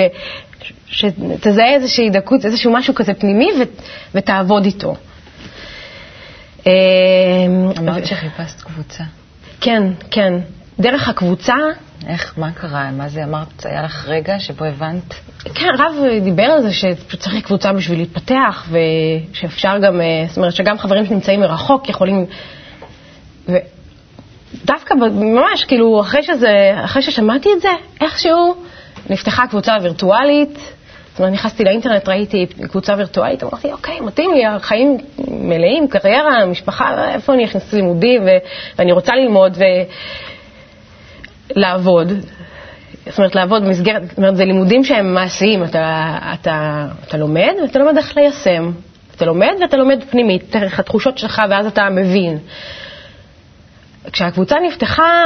שתזהה 0.88 1.74
איזושהי 1.74 2.10
דקות, 2.10 2.46
איזשהו 2.46 2.74
משהו 2.74 2.96
כזה 2.96 3.13
פנימי 3.13 3.50
ו, 3.60 3.63
ותעבוד 4.15 4.65
איתו. 4.65 4.96
אמ, 6.65 6.72
אמרת 7.80 8.06
שחיפשת 8.06 8.62
קבוצה. 8.62 9.04
כן, 9.62 9.84
כן. 10.12 10.34
דרך 10.80 11.10
הקבוצה. 11.10 11.56
איך, 12.08 12.34
מה 12.38 12.52
קרה? 12.52 12.91
מה 12.91 13.10
זה 13.10 13.24
אמרת? 13.24 13.65
היה 13.65 13.82
לך 13.82 14.06
רגע 14.08 14.39
שבו 14.39 14.65
הבנת? 14.65 15.13
כן, 15.54 15.67
הרב 15.80 15.93
דיבר 16.24 16.43
על 16.43 16.62
זה 16.62 16.74
שצריך 16.74 17.46
קבוצה 17.46 17.74
בשביל 17.74 18.00
להתפתח, 18.00 18.70
ושאפשר 18.70 19.78
גם, 19.78 20.02
אה, 20.02 20.26
זאת 20.28 20.38
אומרת 20.38 20.54
שגם 20.54 20.78
חברים 20.78 21.06
שנמצאים 21.06 21.39
מרחוק 21.39 21.89
יכולים... 21.89 22.26
ודווקא 23.48 24.93
ממש, 24.93 25.65
כאילו, 25.67 26.02
אחרי, 26.02 26.24
שזה, 26.24 26.54
אחרי 26.84 27.02
ששמעתי 27.02 27.50
את 27.58 27.62
זה, 27.62 27.70
איכשהו 28.02 28.56
נפתחה 29.10 29.48
קבוצה 29.48 29.76
וירטואלית. 29.82 30.77
זאת 31.17 31.19
אומרת, 31.19 31.34
נכנסתי 31.34 31.63
לאינטרנט, 31.63 32.10
ראיתי 32.10 32.45
קבוצה 32.45 32.93
וירטואלית, 32.97 33.43
אמרתי, 33.43 33.71
אוקיי, 33.71 33.99
מתאים 33.99 34.34
לי, 34.34 34.45
החיים 34.45 34.97
מלאים, 35.27 35.88
קריירה, 35.88 36.45
משפחה, 36.45 37.13
איפה 37.13 37.34
אני 37.34 37.45
אכנס 37.45 37.73
לימודים, 37.73 38.21
ואני 38.77 38.91
רוצה 38.91 39.15
ללמוד 39.15 39.58
ולעבוד. 41.56 42.08
זאת 43.06 43.17
אומרת, 43.17 43.36
לעבוד 43.36 43.63
במסגרת, 43.65 44.03
זאת 44.10 44.17
אומרת, 44.17 44.36
זה 44.36 44.45
לימודים 44.45 44.84
שהם 44.84 45.13
מעשיים, 45.13 45.63
אתה, 45.63 46.17
אתה, 46.34 46.86
אתה 47.08 47.17
לומד 47.17 47.53
ואתה 47.62 47.80
לומד 47.80 47.97
איך 47.97 48.17
ליישם. 48.17 48.71
אתה 49.15 49.25
לומד 49.25 49.53
ואתה 49.62 49.77
לומד 49.77 50.03
פנימית, 50.10 50.56
דרך 50.56 50.80
התחושות 50.80 51.17
שלך, 51.17 51.41
ואז 51.49 51.65
אתה 51.65 51.89
מבין. 51.89 52.38
כשהקבוצה 54.12 54.56
נפתחה, 54.67 55.23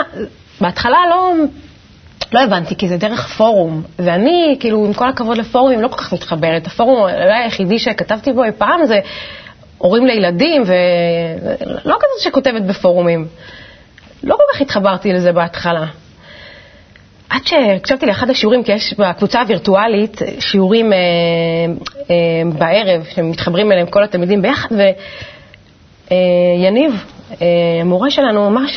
בהתחלה 0.61 0.97
לא 1.09 1.33
לא 2.33 2.39
הבנתי, 2.39 2.75
כי 2.75 2.87
זה 2.87 2.97
דרך 2.97 3.27
פורום, 3.27 3.83
ואני, 3.99 4.57
כאילו, 4.59 4.85
עם 4.85 4.93
כל 4.93 5.09
הכבוד 5.09 5.37
לפורומים, 5.37 5.81
לא 5.81 5.87
כל 5.87 5.97
כך 5.97 6.13
מתחברת. 6.13 6.67
הפורום 6.67 6.99
אולי 6.99 7.43
היחידי 7.43 7.79
שכתבתי 7.79 8.33
בו 8.33 8.43
אי 8.43 8.51
פעם 8.51 8.85
זה 8.85 8.99
הורים 9.77 10.05
לילדים, 10.05 10.63
ולא 10.65 11.95
כזאת 11.95 12.19
שכותבת 12.23 12.61
בפורומים. 12.61 13.27
לא 14.23 14.35
כל 14.35 14.43
כך 14.53 14.61
התחברתי 14.61 15.13
לזה 15.13 15.31
בהתחלה. 15.31 15.85
עד 17.29 17.41
שהקשבתי 17.45 18.05
לאחד 18.05 18.29
השיעורים, 18.29 18.63
כי 18.63 18.71
יש 18.71 18.93
בקבוצה 18.99 19.41
הווירטואלית 19.41 20.21
שיעורים 20.39 20.93
אה, 20.93 20.97
אה, 22.09 22.15
בערב, 22.57 23.03
שמתחברים 23.15 23.71
אליהם 23.71 23.87
כל 23.87 24.03
התלמידים 24.03 24.41
ביחד, 24.41 24.69
ויניב, 26.11 27.05
אה, 27.41 27.47
המורה 27.81 28.11
שלנו, 28.11 28.47
אמר 28.47 28.67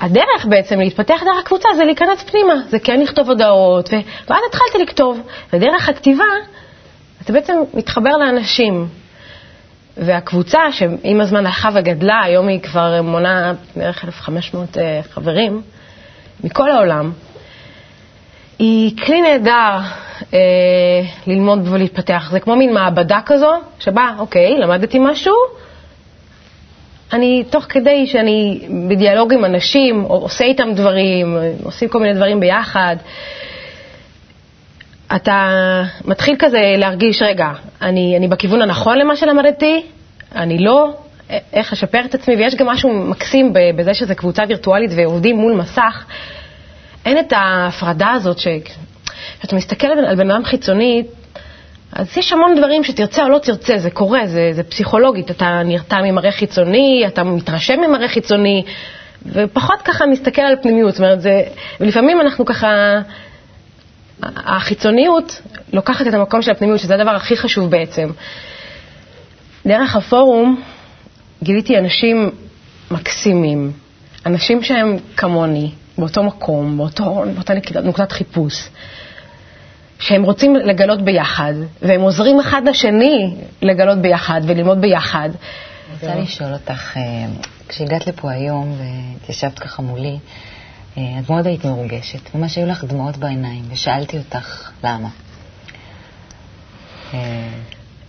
שהדרך 0.00 0.46
בעצם 0.48 0.78
להתפתח 0.78 1.20
דרך 1.24 1.38
הקבוצה 1.40 1.68
זה 1.76 1.84
להיכנס 1.84 2.22
פנימה, 2.22 2.54
זה 2.68 2.78
כן 2.78 3.00
לכתוב 3.00 3.28
הודעות, 3.28 3.88
ו... 3.92 3.96
ואז 4.28 4.40
התחלתי 4.48 4.78
לכתוב, 4.82 5.20
ודרך 5.52 5.88
הכתיבה 5.88 6.24
אתה 7.22 7.32
בעצם 7.32 7.54
מתחבר 7.74 8.10
לאנשים. 8.10 8.88
והקבוצה, 9.96 10.72
שעם 10.72 11.20
הזמן 11.20 11.46
הלכה 11.46 11.68
וגדלה, 11.74 12.22
היום 12.22 12.48
היא 12.48 12.60
כבר 12.60 13.02
מונה 13.02 13.52
בערך 13.76 14.04
1,500 14.04 14.78
אה, 14.78 15.00
חברים, 15.10 15.62
מכל 16.44 16.70
העולם, 16.70 17.12
היא 18.58 18.96
כלי 18.96 19.20
נהדר 19.20 19.78
אה, 20.34 20.38
ללמוד 21.26 21.68
ולהתפתח. 21.68 22.28
זה 22.30 22.40
כמו 22.40 22.56
מין 22.56 22.74
מעבדה 22.74 23.18
כזו, 23.26 23.52
שבה, 23.78 24.14
אוקיי, 24.18 24.58
למדתי 24.58 24.98
משהו, 25.00 25.34
אני, 27.12 27.44
תוך 27.50 27.64
כדי 27.68 28.06
שאני 28.06 28.60
בדיאלוג 28.88 29.32
עם 29.32 29.44
אנשים, 29.44 30.00
עושה 30.00 30.44
איתם 30.44 30.72
דברים, 30.74 31.36
עושים 31.64 31.88
כל 31.88 32.00
מיני 32.00 32.14
דברים 32.14 32.40
ביחד, 32.40 32.96
אתה 35.16 35.50
מתחיל 36.04 36.36
כזה 36.38 36.74
להרגיש, 36.76 37.22
רגע, 37.22 37.52
אני, 37.82 38.16
אני 38.16 38.28
בכיוון 38.28 38.62
הנכון 38.62 38.98
למה 38.98 39.16
שלמדתי, 39.16 39.82
אני 40.34 40.58
לא, 40.58 40.94
איך 41.52 41.72
לשפר 41.72 42.00
את 42.04 42.14
עצמי, 42.14 42.36
ויש 42.36 42.54
גם 42.54 42.66
משהו 42.66 42.90
מקסים 42.90 43.52
בזה 43.76 43.94
שזו 43.94 44.14
קבוצה 44.16 44.42
וירטואלית 44.48 44.90
ועובדים 44.96 45.36
מול 45.36 45.52
מסך. 45.52 46.04
אין 47.04 47.18
את 47.18 47.32
ההפרדה 47.36 48.10
הזאת 48.10 48.36
כשאתה 48.36 49.56
מסתכל 49.56 49.86
על 49.86 50.14
בן 50.14 50.30
אדם 50.30 50.44
חיצוני, 50.44 51.02
אז 51.92 52.16
יש 52.16 52.32
המון 52.32 52.54
דברים 52.56 52.84
שתרצה 52.84 53.24
או 53.24 53.28
לא 53.28 53.38
תרצה, 53.38 53.78
זה 53.78 53.90
קורה, 53.90 54.26
זה, 54.26 54.50
זה 54.52 54.62
פסיכולוגית. 54.62 55.30
אתה 55.30 55.62
נרתע 55.64 55.96
ממראה 56.02 56.32
חיצוני, 56.32 57.04
אתה 57.06 57.24
מתרשם 57.24 57.80
ממראה 57.80 58.08
חיצוני, 58.08 58.64
ופחות 59.26 59.82
ככה 59.84 60.06
מסתכל 60.06 60.42
על 60.42 60.56
פנימיות. 60.62 60.94
זאת 60.94 61.00
אומרת, 61.00 61.20
זה, 61.20 61.42
ולפעמים 61.80 62.20
אנחנו 62.20 62.44
ככה, 62.44 63.00
החיצוניות 64.22 65.42
לוקחת 65.72 66.06
את 66.06 66.14
המקום 66.14 66.42
של 66.42 66.50
הפנימיות, 66.50 66.80
שזה 66.80 66.94
הדבר 66.94 67.10
הכי 67.10 67.36
חשוב 67.36 67.70
בעצם. 67.70 68.10
דרך 69.66 69.96
הפורום 69.96 70.62
גיליתי 71.42 71.78
אנשים 71.78 72.30
מקסימים, 72.90 73.72
אנשים 74.26 74.62
שהם 74.62 74.96
כמוני, 75.16 75.70
באותו 75.98 76.22
מקום, 76.22 76.76
באותו, 76.76 77.24
באותה 77.34 77.54
נקודת 77.84 78.12
חיפוש, 78.12 78.68
שהם 80.02 80.22
רוצים 80.22 80.56
לגלות 80.56 81.02
ביחד, 81.02 81.52
והם 81.82 82.00
עוזרים 82.00 82.40
אחד 82.40 82.62
לשני 82.64 83.34
לגלות 83.62 83.98
ביחד 83.98 84.40
וללמוד 84.46 84.80
ביחד. 84.80 85.28
אני 85.28 85.94
רוצה 85.94 86.20
לשאול 86.20 86.52
אותך, 86.52 86.96
אה, 86.96 87.02
כשהגעת 87.68 88.06
לפה 88.06 88.30
היום 88.30 88.76
והתיישבת 88.78 89.58
ככה 89.58 89.82
מולי, 89.82 90.18
אה, 90.98 91.02
את 91.20 91.30
מאוד 91.30 91.46
היית 91.46 91.64
מרוגשת, 91.64 92.34
ממש 92.34 92.56
היו 92.56 92.66
לך 92.66 92.84
דמעות 92.84 93.16
בעיניים, 93.16 93.64
ושאלתי 93.70 94.18
אותך 94.18 94.70
למה. 94.84 95.08
אה, 97.14 97.48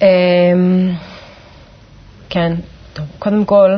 אמ, 0.02 0.92
כן, 2.30 2.54
טוב, 2.94 3.06
קודם 3.20 3.46
כל, 3.46 3.76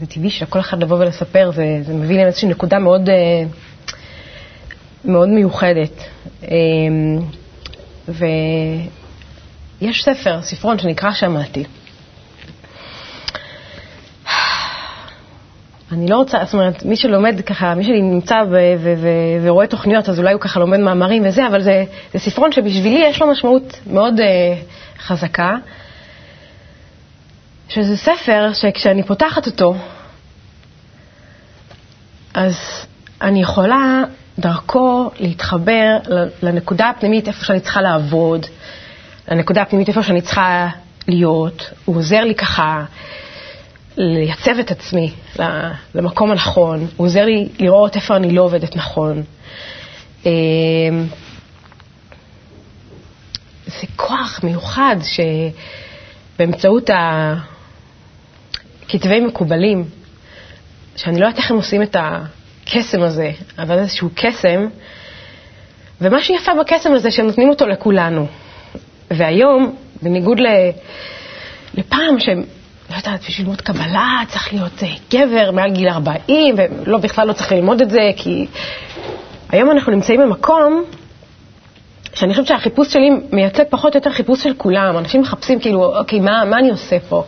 זה 0.00 0.06
טבעי 0.08 0.30
שלכל 0.30 0.60
אחד 0.60 0.82
לבוא 0.82 0.98
ולספר, 0.98 1.50
זה, 1.54 1.78
זה 1.82 1.94
מביא 1.94 2.16
להם 2.16 2.26
איזושהי 2.26 2.48
נקודה 2.48 2.78
מאוד, 2.78 3.08
מאוד 5.04 5.28
מיוחדת. 5.28 6.04
אה, 6.44 6.48
ויש 8.08 10.04
ספר, 10.04 10.42
ספרון 10.42 10.78
שנקרא 10.78 11.12
שמעתי. 11.12 11.64
אני 15.92 16.06
לא 16.08 16.16
רוצה, 16.16 16.38
זאת 16.44 16.54
אומרת, 16.54 16.84
מי 16.84 16.96
שלומד 16.96 17.40
ככה, 17.46 17.74
מי 17.74 17.84
שנמצא 17.84 18.34
ורואה 19.42 19.66
תוכניות, 19.66 20.08
אז 20.08 20.18
אולי 20.18 20.32
הוא 20.32 20.40
ככה 20.40 20.60
לומד 20.60 20.78
מאמרים 20.78 21.22
וזה, 21.26 21.46
אבל 21.46 21.62
זה, 21.62 21.84
זה 22.12 22.18
ספרון 22.18 22.52
שבשבילי 22.52 23.04
יש 23.06 23.20
לו 23.20 23.26
משמעות 23.26 23.80
מאוד 23.86 24.14
uh, 24.20 24.22
חזקה. 25.02 25.56
שזה 27.68 27.96
ספר 27.96 28.50
שכשאני 28.52 29.02
פותחת 29.02 29.46
אותו, 29.46 29.74
אז 32.34 32.56
אני 33.22 33.42
יכולה 33.42 34.04
דרכו 34.38 35.10
להתחבר 35.20 35.96
לנקודה 36.42 36.88
הפנימית 36.88 37.28
איפה 37.28 37.44
שאני 37.44 37.60
צריכה 37.60 37.82
לעבוד, 37.82 38.46
לנקודה 39.28 39.62
הפנימית 39.62 39.88
איפה 39.88 40.02
שאני 40.02 40.20
צריכה 40.20 40.68
להיות. 41.08 41.70
הוא 41.84 41.96
עוזר 41.96 42.20
לי 42.24 42.34
ככה 42.34 42.84
לייצב 43.96 44.58
את 44.58 44.70
עצמי 44.70 45.12
למקום 45.94 46.30
הנכון, 46.30 46.86
הוא 46.96 47.06
עוזר 47.06 47.24
לי 47.24 47.48
לראות 47.58 47.96
איפה 47.96 48.16
אני 48.16 48.30
לא 48.30 48.42
עובדת 48.42 48.76
נכון. 48.76 49.22
אמ, 50.26 50.30
זה 53.66 53.86
כוח 53.96 54.40
מיוחד 54.42 54.96
שבאמצעות 56.36 56.90
ה... 56.90 57.34
כתבי 58.88 59.20
מקובלים, 59.20 59.84
שאני 60.96 61.20
לא 61.20 61.26
יודעת 61.26 61.38
איך 61.38 61.50
הם 61.50 61.56
עושים 61.56 61.82
את 61.82 61.96
הקסם 62.72 63.02
הזה, 63.02 63.30
אבל 63.58 63.78
איזשהו 63.78 64.08
קסם, 64.14 64.66
ומה 66.00 66.22
שיפה 66.22 66.52
בקסם 66.60 66.92
הזה, 66.92 67.10
שהם 67.10 67.26
נותנים 67.26 67.48
אותו 67.48 67.66
לכולנו. 67.66 68.26
והיום, 69.10 69.74
בניגוד 70.02 70.40
ל... 70.40 70.46
לפעם 71.74 72.20
שהם, 72.20 72.42
לא 72.90 72.96
יודעת, 72.96 73.20
בשביל 73.20 73.46
ללמוד 73.46 73.60
קבלה 73.60 74.22
צריך 74.28 74.52
להיות 74.52 74.82
אה, 74.82 74.88
גבר 75.10 75.50
מעל 75.50 75.70
גיל 75.70 75.88
40, 75.88 76.54
ולא, 76.58 76.98
בכלל 76.98 77.28
לא 77.28 77.32
צריך 77.32 77.52
ללמוד 77.52 77.80
את 77.80 77.90
זה, 77.90 78.10
כי 78.16 78.46
היום 79.50 79.70
אנחנו 79.70 79.92
נמצאים 79.92 80.20
במקום 80.20 80.84
שאני 82.14 82.32
חושבת 82.34 82.46
שהחיפוש 82.46 82.92
שלי 82.92 83.10
מייצג 83.32 83.64
פחות 83.70 83.94
או 83.94 83.98
יותר 83.98 84.10
חיפוש 84.10 84.42
של 84.42 84.54
כולם. 84.56 84.98
אנשים 84.98 85.20
מחפשים 85.20 85.60
כאילו, 85.60 85.96
אוקיי, 85.98 86.20
מה, 86.20 86.44
מה 86.44 86.58
אני 86.58 86.70
עושה 86.70 86.96
פה? 87.08 87.24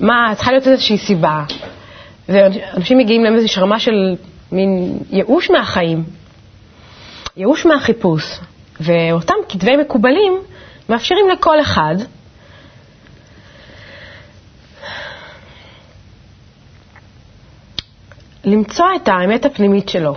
מה, 0.00 0.32
צריכה 0.36 0.50
להיות 0.52 0.68
איזושהי 0.68 0.98
סיבה. 0.98 1.44
ואנשים 2.28 2.98
מגיעים 2.98 3.24
לאיזושהי 3.24 3.62
רמה 3.62 3.78
של 3.80 4.16
מין 4.52 4.98
ייאוש 5.10 5.50
מהחיים, 5.50 6.04
ייאוש 7.36 7.66
מהחיפוש. 7.66 8.38
ואותם 8.80 9.34
כתבי 9.48 9.76
מקובלים 9.76 10.32
מאפשרים 10.88 11.28
לכל 11.28 11.60
אחד 11.60 11.94
למצוא 18.44 18.86
את 18.96 19.08
האמת 19.08 19.44
הפנימית 19.44 19.88
שלו. 19.88 20.16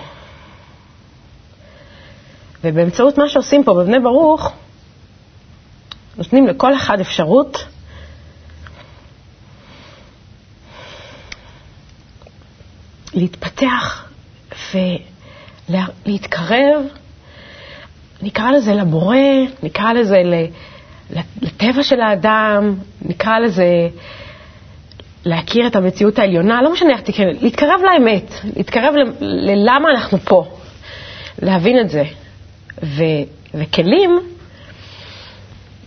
ובאמצעות 2.64 3.18
מה 3.18 3.30
שעושים 3.30 3.64
פה 3.64 3.74
בבני 3.74 4.00
ברוך, 4.00 4.52
נותנים 6.18 6.48
לכל 6.48 6.74
אחד 6.76 7.00
אפשרות 7.00 7.66
להתפתח 13.16 14.10
ולהתקרב, 15.70 16.82
נקרא 18.22 18.52
לזה 18.52 18.74
לבורא, 18.74 19.18
נקרא 19.64 19.94
לזה 19.94 20.22
לטבע 21.42 21.84
של 21.84 22.02
האדם, 22.02 22.76
נקרא 23.02 23.40
לזה 23.40 23.90
להכיר 25.26 25.68
את 25.68 25.76
המציאות 25.76 26.20
העליונה, 26.20 26.62
לא 26.62 26.74
משנה 26.74 26.90
איך 26.94 27.02
תקרא, 27.02 27.26
להתקרב 27.42 27.82
לאמת, 27.84 28.34
להתקרב 28.58 28.94
ללמה 29.22 29.90
אנחנו 29.92 30.18
פה, 30.18 30.46
להבין 31.42 31.80
את 31.80 31.90
זה. 31.90 32.04
ו, 32.84 33.04
וכלים 33.54 34.20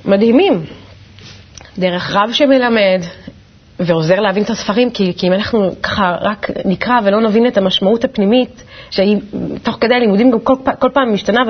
מדהימים, 0.05 0.64
דרך 1.79 2.11
רב 2.17 2.33
שמלמד, 2.33 3.03
ועוזר 3.81 4.21
להבין 4.21 4.43
את 4.43 4.51
הספרים, 4.51 4.91
כי, 4.91 5.12
כי 5.17 5.29
אם 5.29 5.33
אנחנו 5.33 5.71
ככה 5.83 6.17
רק 6.21 6.51
נקרא 6.64 6.95
ולא 7.05 7.21
נבין 7.21 7.47
את 7.47 7.57
המשמעות 7.57 8.05
הפנימית, 8.05 8.62
שהיא 8.91 9.17
תוך 9.62 9.77
כדי 9.81 9.95
הלימודים 9.95 10.31
גם 10.31 10.41
כל, 10.41 10.55
כל 10.79 10.88
פעם 10.95 11.14
משתנה 11.14 11.41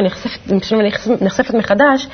ונחשפת, 1.21 1.55
מחדש, 1.55 2.07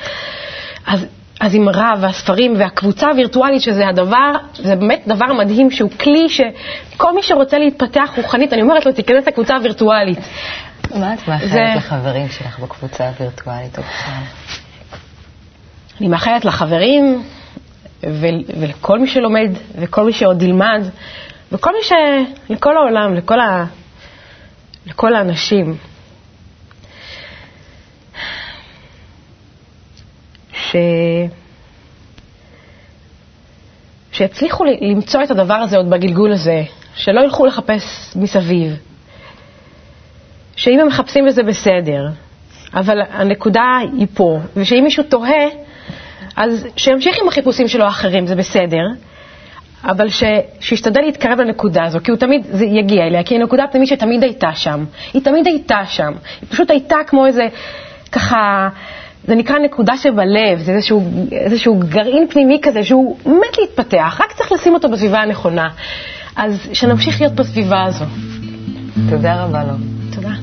אז, 0.87 1.05
אז 1.39 1.55
עם 1.55 1.69
רב 1.69 1.97
והספרים 2.01 2.53
והקבוצה 2.57 3.07
הווירטואלית, 3.07 3.61
שזה 3.61 3.87
הדבר, 3.87 4.31
זה 4.55 4.75
באמת 4.75 5.01
דבר 5.07 5.33
מדהים 5.33 5.71
שהוא 5.71 5.89
כלי 5.99 6.29
שכל 6.29 7.15
מי 7.15 7.23
שרוצה 7.23 7.57
להתפתח 7.57 8.09
רוחנית, 8.17 8.53
אני 8.53 8.61
אומרת 8.61 8.85
לו, 8.85 8.91
תיכנס 8.91 9.27
לקבוצה 9.27 9.55
הווירטואלית. 9.55 10.19
מה 10.95 11.13
את 11.13 11.27
מאחלת 11.27 11.49
זה... 11.49 11.73
לחברים 11.75 12.29
שלך 12.29 12.59
בקבוצה 12.59 13.07
הווירטואלית? 13.07 13.77
אני 15.99 16.07
מאחלת 16.07 16.45
לחברים 16.45 17.23
ולכל 18.03 18.99
מי 18.99 19.07
שלומד, 19.07 19.49
וכל 19.75 20.05
מי 20.05 20.13
שעוד 20.13 20.41
ילמד, 20.41 20.81
וכל 21.51 21.71
מי 21.71 21.83
ש... 21.83 21.91
לכל 22.49 22.77
העולם, 22.77 23.13
לכל, 23.13 23.39
ה... 23.39 23.65
לכל 24.85 25.15
האנשים. 25.15 25.77
ש... 30.53 30.75
שהצליחו 34.11 34.63
למצוא 34.81 35.23
את 35.23 35.31
הדבר 35.31 35.53
הזה 35.53 35.77
עוד 35.77 35.89
בגלגול 35.89 36.31
הזה, 36.31 36.63
שלא 36.95 37.21
ילכו 37.21 37.45
לחפש 37.45 38.15
מסביב, 38.15 38.77
שאם 40.55 40.79
הם 40.79 40.87
מחפשים 40.87 41.27
וזה 41.27 41.43
בסדר, 41.43 42.07
אבל 42.73 43.01
הנקודה 43.09 43.77
היא 43.97 44.07
פה, 44.13 44.39
ושאם 44.55 44.83
מישהו 44.83 45.03
תוהה, 45.03 45.64
אז 46.35 46.67
שימשיך 46.75 47.17
עם 47.21 47.27
החיפושים 47.27 47.67
שלו 47.67 47.85
האחרים, 47.85 48.27
זה 48.27 48.35
בסדר, 48.35 48.87
אבל 49.83 50.09
ש, 50.09 50.23
שישתדל 50.59 51.01
להתקרב 51.01 51.39
לנקודה 51.39 51.83
הזו, 51.83 51.99
כי 52.03 52.11
הוא 52.11 52.17
תמיד, 52.17 52.45
זה 52.49 52.65
יגיע 52.65 53.07
אליה, 53.07 53.23
כי 53.23 53.33
היא 53.35 53.43
נקודה 53.43 53.63
פנימית 53.71 53.89
שתמיד 53.89 54.23
הייתה 54.23 54.55
שם. 54.55 54.85
היא 55.13 55.21
תמיד 55.21 55.47
הייתה 55.47 55.85
שם. 55.85 56.13
היא 56.41 56.49
פשוט 56.49 56.71
הייתה 56.71 56.97
כמו 57.07 57.25
איזה, 57.25 57.47
ככה, 58.11 58.69
זה 59.27 59.35
נקרא 59.35 59.59
נקודה 59.59 59.97
שבלב, 59.97 60.59
זה 60.59 60.71
איזשהו, 60.71 61.03
איזשהו 61.31 61.79
גרעין 61.89 62.27
פנימי 62.29 62.59
כזה 62.61 62.83
שהוא 62.83 63.17
מת 63.25 63.57
להתפתח, 63.57 64.21
רק 64.23 64.33
צריך 64.33 64.51
לשים 64.51 64.73
אותו 64.73 64.89
בסביבה 64.89 65.19
הנכונה. 65.19 65.67
אז 66.35 66.69
שנמשיך 66.73 67.21
להיות 67.21 67.33
בסביבה 67.33 67.83
הזו. 67.83 68.05
תודה 69.09 69.43
רבה 69.43 69.63
לו. 69.63 69.73
תודה. 70.15 70.33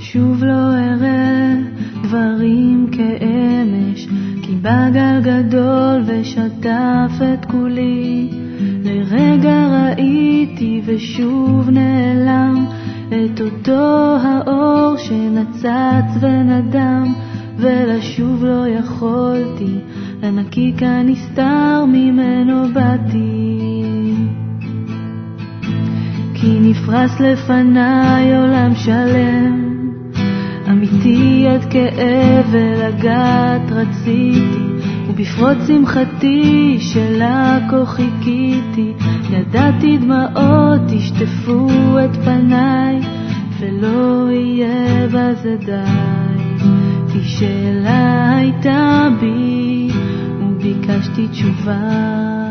שוב 0.00 0.44
לא 0.44 0.74
אראה 0.74 1.54
דברים 2.02 2.90
כאמש, 2.92 4.06
כי 4.50 4.56
בא 4.56 4.90
גל 4.92 5.20
גדול 5.22 6.02
ושטף 6.06 7.12
את 7.34 7.44
כולי. 7.44 8.30
לרגע 8.84 9.66
ראיתי 9.66 10.82
ושוב 10.84 11.70
נעלם 11.70 12.66
את 13.08 13.40
אותו 13.40 14.16
האור 14.22 14.96
שנצץ 14.96 16.16
ונדם, 16.20 17.14
ולשוב 17.56 18.44
לא 18.44 18.68
יכולתי, 18.68 19.78
לנקיק 20.22 20.82
הנסתר 20.82 21.84
ממנו 21.88 22.64
באתי. 22.74 23.60
כי 26.34 26.58
נפרס 26.60 27.20
לפניי 27.20 28.36
עולם 28.36 28.74
שלם, 28.74 29.79
אמיתי 30.70 31.46
עד 31.48 31.64
כאב 31.72 32.46
ולגעת 32.50 33.70
רציתי, 33.70 34.88
ובפרוץ 35.08 35.58
שמחתי 35.66 36.76
שלה 36.80 37.58
כה 37.70 37.86
חיכיתי, 37.86 38.92
ידעתי 39.30 39.98
דמעות 39.98 40.92
ישטפו 40.92 41.68
את 42.04 42.16
פניי, 42.16 43.00
ולא 43.60 44.30
יהיה 44.30 45.06
בזה 45.06 45.56
די. 45.66 46.64
כי 47.12 47.24
שאלה 47.24 48.36
הייתה 48.36 49.08
בי, 49.20 49.88
וביקשתי 50.40 51.28
תשובה. 51.28 52.49